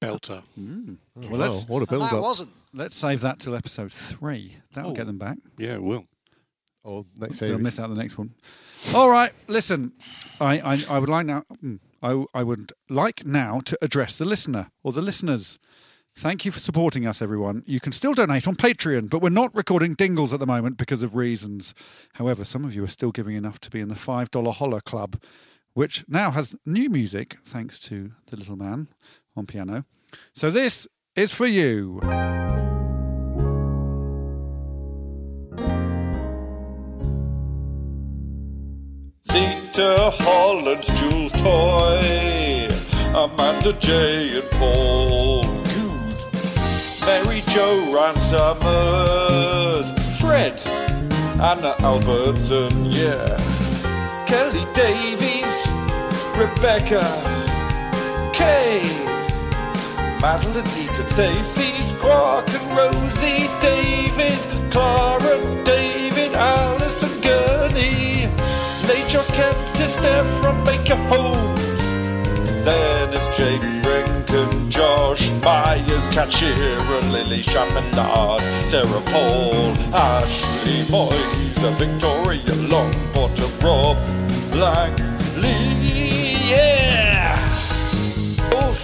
belter. 0.00 0.44
Well, 1.16 1.28
let's 1.32 1.64
what 1.66 1.82
a 1.82 1.86
build 1.86 2.02
that 2.02 2.12
up. 2.12 2.22
wasn't. 2.22 2.50
let's 2.72 2.94
save 2.96 3.20
that 3.22 3.40
till 3.40 3.56
episode 3.56 3.92
three. 3.92 4.58
That'll 4.72 4.92
Oh. 4.92 4.94
get 4.94 5.06
them 5.06 5.18
back. 5.18 5.38
Yeah, 5.58 5.74
it 5.74 5.82
will. 5.82 6.04
Or 6.84 7.04
next 7.18 7.40
They'll 7.40 7.58
miss 7.58 7.80
out 7.80 7.88
the 7.88 7.96
next 7.96 8.16
one. 8.16 8.32
All 8.94 9.10
right, 9.10 9.32
listen. 9.48 9.90
I, 10.40 10.60
I, 10.60 10.84
I 10.88 10.98
would 11.00 11.08
like 11.08 11.26
now. 11.26 11.42
mm, 11.64 11.80
I, 12.00 12.24
I 12.32 12.44
would 12.44 12.74
like 12.88 13.26
now 13.26 13.58
to 13.64 13.76
address 13.82 14.16
the 14.16 14.24
listener 14.24 14.70
or 14.84 14.92
the 14.92 15.02
listeners. 15.02 15.58
Thank 16.14 16.44
you 16.44 16.52
for 16.52 16.60
supporting 16.60 17.08
us, 17.08 17.20
everyone. 17.20 17.64
You 17.66 17.80
can 17.80 17.90
still 17.90 18.12
donate 18.14 18.46
on 18.46 18.54
Patreon, 18.54 19.10
but 19.10 19.20
we're 19.20 19.30
not 19.30 19.52
recording 19.52 19.94
dingles 19.94 20.32
at 20.32 20.38
the 20.38 20.46
moment 20.46 20.76
because 20.76 21.02
of 21.02 21.16
reasons. 21.16 21.74
However, 22.14 22.44
some 22.44 22.64
of 22.64 22.72
you 22.72 22.84
are 22.84 22.88
still 22.88 23.10
giving 23.10 23.34
enough 23.34 23.58
to 23.62 23.70
be 23.70 23.80
in 23.80 23.88
the 23.88 23.96
five 23.96 24.30
dollar 24.30 24.52
holler 24.52 24.80
club, 24.80 25.20
which 25.74 26.04
now 26.08 26.30
has 26.30 26.56
new 26.66 26.88
music 26.90 27.38
thanks 27.44 27.78
to 27.80 28.10
the 28.26 28.36
little 28.36 28.56
man 28.56 28.88
on 29.36 29.46
piano. 29.46 29.84
So 30.32 30.50
this 30.50 30.86
is 31.16 31.32
for 31.32 31.46
you. 31.46 32.00
Zeta 39.30 40.10
Holland, 40.18 40.82
Jules 40.82 41.32
Toy, 41.32 42.68
Amanda 43.14 43.72
J 43.74 44.40
and 44.40 44.50
Paul 44.52 45.42
Good, 45.44 46.16
Mary 47.06 47.42
Jo 47.48 47.92
Ryan 47.92 48.18
Summers, 48.18 49.92
Fred, 50.20 50.60
Anna 51.40 51.76
Albertson, 51.78 52.86
yeah, 52.92 53.36
Kelly 54.26 54.66
Davies, 54.74 55.29
Rebecca, 56.40 57.02
Kay, 58.32 58.80
Madeline, 60.22 60.64
Nita, 60.74 61.06
Stacey, 61.10 61.82
Squawk 61.82 62.48
and 62.48 62.74
Rosie, 62.74 63.46
David, 63.60 64.38
Clara, 64.70 65.36
David, 65.64 66.32
Alice 66.32 67.02
and 67.02 67.22
Gurney, 67.22 68.32
Nature's 68.88 69.28
Kemptis, 69.36 69.94
from 70.40 70.64
Baker 70.64 70.96
Holmes. 71.12 71.80
Then 72.64 73.12
it's 73.12 73.36
James 73.36 73.86
Rankin, 73.86 74.70
Josh 74.70 75.30
Myers, 75.42 76.06
Kachira, 76.06 77.12
Lily 77.12 77.42
Chaminade, 77.42 78.40
Sarah 78.70 79.02
Paul, 79.12 79.76
Ashley 79.92 80.84
Moyes, 80.88 81.76
Victoria 81.76 82.40
Longbottom, 82.70 83.62
Rob 83.62 83.98
Langley, 84.54 85.89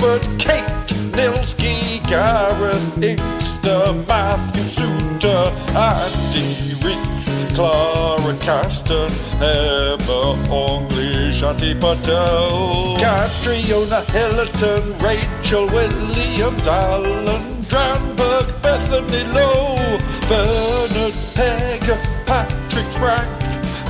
Alfred, 0.07 0.39
Kate, 0.39 0.67
Nilski, 1.17 2.07
Gareth, 2.07 3.03
Inkster, 3.03 3.93
Matthew 4.07 4.63
Suter, 4.63 5.53
Andy 5.75 6.75
Reeks, 6.85 7.55
Clara 7.55 8.37
Caston, 8.39 9.11
Emma 9.43 10.37
Ongley, 10.49 11.33
Shanti 11.33 11.79
Patel, 11.81 12.97
Catriona 12.99 14.03
Hillerton, 14.13 15.01
Rachel 15.03 15.67
Williams, 15.67 16.67
Alan 16.69 17.63
Dranberg, 17.65 18.63
Bethany 18.63 19.25
Lowe, 19.33 19.99
Bernard 20.29 21.15
Pegg, 21.35 21.83
Patrick 22.27 22.87
Frank, 22.93 23.29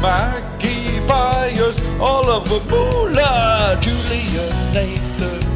Maggie 0.01 0.99
Byers, 1.07 1.79
Oliver 2.01 2.65
Moolah, 2.71 3.79
Julia 3.83 4.73
Nathan. 4.73 5.56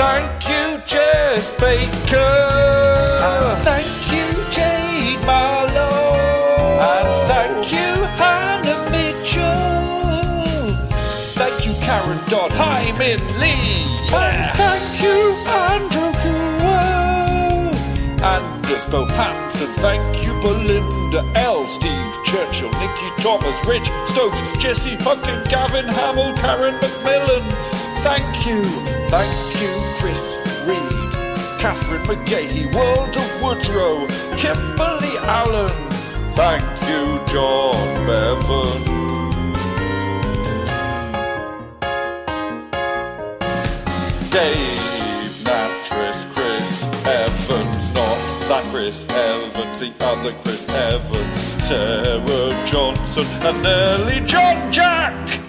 Thank 0.00 0.48
you, 0.48 0.80
Jess 0.86 1.44
Baker. 1.60 2.16
And 2.16 3.62
thank 3.62 3.86
you, 4.10 4.32
Jade 4.50 5.20
Marlowe. 5.26 6.16
And 6.80 7.28
thank 7.28 7.66
uh, 7.68 7.76
you, 7.76 7.90
Hannah 8.16 8.80
Mitchell. 8.90 10.74
Thank 11.36 11.66
you, 11.66 11.74
Karen 11.84 12.16
Dodd, 12.30 12.50
Hyman 12.52 13.20
Lee. 13.40 13.84
And 14.16 14.46
thank 14.56 15.02
you, 15.02 15.36
Andrew 15.68 16.12
Kuo. 16.22 16.80
Anders 18.22 18.84
Bo 18.90 19.04
Hansen, 19.04 19.68
thank 19.84 20.24
you, 20.24 20.32
Belinda 20.40 21.30
L. 21.34 21.66
Steve 21.66 22.14
Churchill, 22.24 22.70
Nikki 22.80 23.10
Thomas, 23.22 23.54
Rich 23.66 23.90
Stokes, 24.08 24.40
Jesse 24.62 24.96
Huckin, 24.96 25.46
Gavin 25.50 25.84
Hamill, 25.88 26.34
Karen 26.36 26.74
McMillan. 26.76 27.79
Thank 28.02 28.46
you, 28.46 28.64
thank 29.10 29.60
you, 29.60 29.68
Chris 29.98 30.18
Reed, 30.66 31.12
Catherine 31.60 32.00
McGahey, 32.04 32.66
of 32.74 33.42
Woodrow, 33.42 34.06
Kimberly 34.38 35.18
Allen. 35.18 35.70
Thank 36.30 36.64
you, 36.88 37.22
John 37.30 38.06
Bevan. 38.06 39.00
Dave 44.30 45.30
Natris, 45.44 46.24
Chris 46.32 46.84
Evans, 47.04 47.94
not 47.94 48.18
that 48.48 48.64
Chris 48.70 49.04
Evans, 49.10 49.80
the 49.80 49.92
other 50.00 50.32
Chris 50.42 50.66
Evans, 50.70 51.40
Sarah 51.68 52.66
Johnson, 52.66 53.26
and 53.46 53.62
Nelly 53.62 54.20
John 54.26 54.72
Jack. 54.72 55.39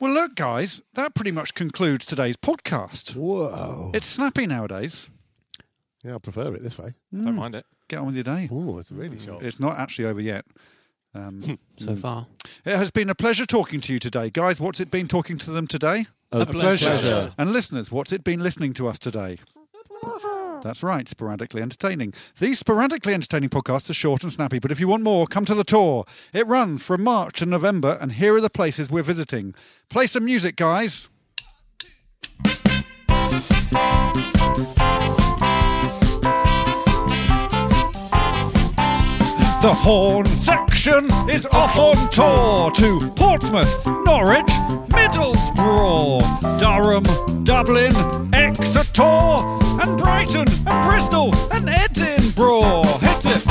Well, 0.00 0.12
look, 0.12 0.34
guys, 0.34 0.82
that 0.94 1.14
pretty 1.14 1.30
much 1.30 1.54
concludes 1.54 2.04
today's 2.04 2.36
podcast. 2.36 3.16
Whoa. 3.16 3.90
It's 3.94 4.06
snappy 4.06 4.46
nowadays. 4.46 5.08
Yeah, 6.02 6.16
I 6.16 6.18
prefer 6.18 6.54
it 6.54 6.62
this 6.62 6.76
way. 6.76 6.92
Don't 7.10 7.36
mind 7.36 7.54
it. 7.54 7.64
Get 7.88 8.00
on 8.00 8.06
with 8.06 8.14
your 8.14 8.24
day. 8.24 8.48
Oh, 8.52 8.78
it's 8.78 8.92
really 8.92 9.18
short. 9.18 9.42
It's 9.42 9.58
not 9.58 9.78
actually 9.78 10.04
over 10.04 10.20
yet. 10.20 10.44
Um, 11.14 11.58
So 11.78 11.92
mm. 11.92 11.98
far. 11.98 12.26
It 12.66 12.76
has 12.76 12.90
been 12.90 13.08
a 13.08 13.14
pleasure 13.14 13.46
talking 13.46 13.80
to 13.80 13.92
you 13.94 13.98
today. 13.98 14.28
Guys, 14.28 14.60
what's 14.60 14.78
it 14.78 14.90
been 14.90 15.08
talking 15.08 15.38
to 15.38 15.50
them 15.50 15.66
today? 15.66 16.06
A 16.32 16.44
pleasure. 16.44 17.32
And 17.38 17.52
listeners, 17.52 17.90
what's 17.90 18.12
it 18.12 18.24
been 18.24 18.42
listening 18.42 18.74
to 18.74 18.88
us 18.88 18.98
today? 18.98 19.38
That's 20.64 20.82
right, 20.82 21.06
sporadically 21.06 21.60
entertaining. 21.60 22.14
These 22.40 22.58
sporadically 22.58 23.12
entertaining 23.12 23.50
podcasts 23.50 23.90
are 23.90 23.94
short 23.94 24.22
and 24.22 24.32
snappy, 24.32 24.58
but 24.58 24.72
if 24.72 24.80
you 24.80 24.88
want 24.88 25.02
more, 25.02 25.26
come 25.26 25.44
to 25.44 25.54
the 25.54 25.62
tour. 25.62 26.06
It 26.32 26.46
runs 26.46 26.82
from 26.82 27.04
March 27.04 27.40
to 27.40 27.46
November, 27.46 27.98
and 28.00 28.12
here 28.12 28.34
are 28.34 28.40
the 28.40 28.48
places 28.48 28.88
we're 28.88 29.02
visiting. 29.02 29.54
Play 29.90 30.06
some 30.06 30.24
music, 30.24 30.56
guys. 30.56 31.08
The 39.60 39.74
Horne 39.74 40.26
Section 40.26 41.10
is 41.28 41.44
off 41.52 41.76
on 41.76 42.10
tour 42.10 42.70
to 42.70 43.10
Portsmouth, 43.10 43.86
Norwich, 43.86 44.50
Middlesbrough, 45.04 46.22
Durham, 46.58 47.44
Dublin, 47.44 47.94
Exeter, 48.32 49.02
and 49.02 49.98
Brighton, 49.98 50.48
and 50.66 50.88
Bristol, 50.88 51.34
and 51.52 51.68
Edinburgh. 51.68 52.84
Hit 53.04 53.26
it. 53.26 53.46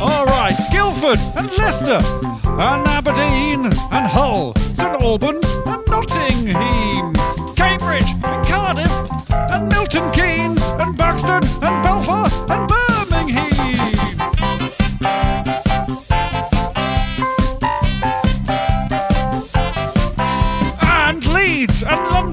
All 0.00 0.26
right, 0.26 0.56
Guildford 0.72 1.20
and 1.36 1.52
Leicester 1.56 2.00
and 2.44 2.88
Aberdeen 2.88 3.66
and 3.66 4.06
Hull, 4.08 4.54
St 4.74 5.00
Albans 5.00 5.46
and 5.66 5.86
Nottingham, 5.86 7.14
Cambridge 7.54 8.10
and 8.24 8.44
Cardiff 8.44 9.30
and 9.30 9.68
Milton 9.68 10.10
Keynes 10.10 10.60
and 10.80 10.98
Buxton 10.98 11.44
and 11.62 11.82
Belfast 11.84 12.27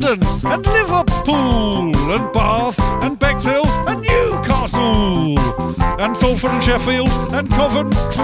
London 0.06 0.46
and 0.46 0.66
Liverpool 0.68 2.12
and 2.12 2.32
Bath 2.32 2.80
and 3.02 3.18
Bexhill 3.18 3.66
and 3.66 4.02
Newcastle 4.02 5.40
and 6.00 6.16
Salford 6.16 6.52
and 6.52 6.64
Sheffield 6.64 7.10
and 7.34 7.50
Coventry 7.50 8.24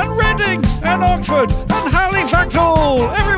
and 0.00 0.18
Reading 0.18 0.64
and 0.82 1.04
Oxford 1.04 1.52
and 1.52 1.92
Halifax 1.94 2.56
all. 2.56 3.35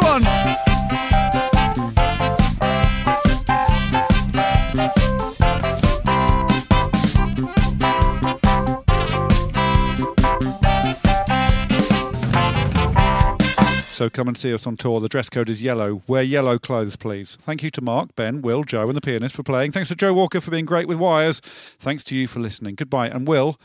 So 13.99 14.09
come 14.09 14.29
and 14.29 14.39
see 14.39 14.55
us 14.55 14.65
on 14.65 14.77
tour. 14.77 15.01
The 15.01 15.09
dress 15.09 15.29
code 15.29 15.51
is 15.51 15.61
yellow. 15.61 16.03
Wear 16.07 16.23
yellow 16.23 16.57
clothes, 16.57 16.95
please. 16.95 17.37
Thank 17.43 17.65
you 17.65 17.71
to 17.73 17.81
Mark, 17.81 18.15
Ben, 18.15 18.43
Will, 18.43 18.63
Joe, 18.63 18.87
and 18.87 18.97
the 18.97 19.01
pianist 19.01 19.35
for 19.35 19.43
playing. 19.43 19.73
Thanks 19.73 19.89
to 19.89 19.97
Joe 19.97 20.15
Walker 20.15 20.41
for 20.41 20.53
being 20.53 20.67
great 20.67 20.87
with 20.87 20.99
wires. 20.99 21.43
Thanks 21.81 22.05
to 22.05 22.15
you 22.15 22.29
for 22.29 22.39
listening. 22.39 22.77
Goodbye. 22.77 23.09
And 23.09 23.27
Will, 23.27 23.59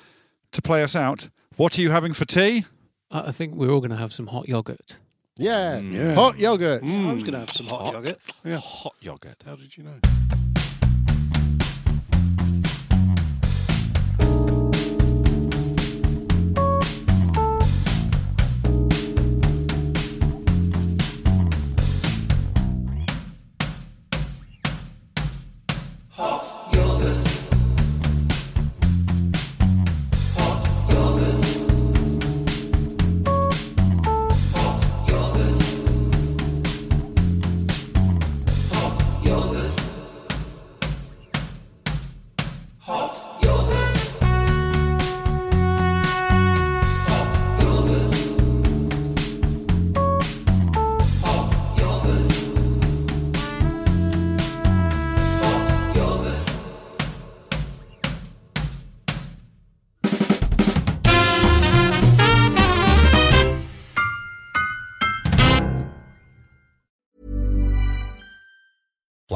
to 0.51 0.59
play 0.59 0.81
us 0.81 0.95
out, 0.95 1.29
what 1.55 1.77
are 1.77 1.83
you 1.83 1.91
having 1.91 2.13
for 2.13 2.25
tea? 2.25 2.65
I 3.11 3.27
I 3.27 3.31
think 3.31 3.53
we're 3.53 3.69
all 3.69 3.79
going 3.79 3.91
to 3.91 3.97
have 3.97 4.11
some 4.11 4.25
hot 4.25 4.49
yogurt. 4.49 4.97
Yeah. 5.37 5.77
Mm. 5.79 5.93
Yeah. 5.93 6.15
Hot 6.15 6.39
yogurt. 6.39 6.81
Mm. 6.81 7.09
I 7.09 7.13
was 7.13 7.21
going 7.21 7.33
to 7.33 7.39
have 7.41 7.51
some 7.51 7.67
hot, 7.67 7.93
yogurt. 7.93 8.17
Yeah. 8.43 8.57
Hot 8.57 8.95
yogurt. 9.01 9.43
How 9.45 9.55
did 9.55 9.77
you 9.77 9.83
know? 9.83 9.99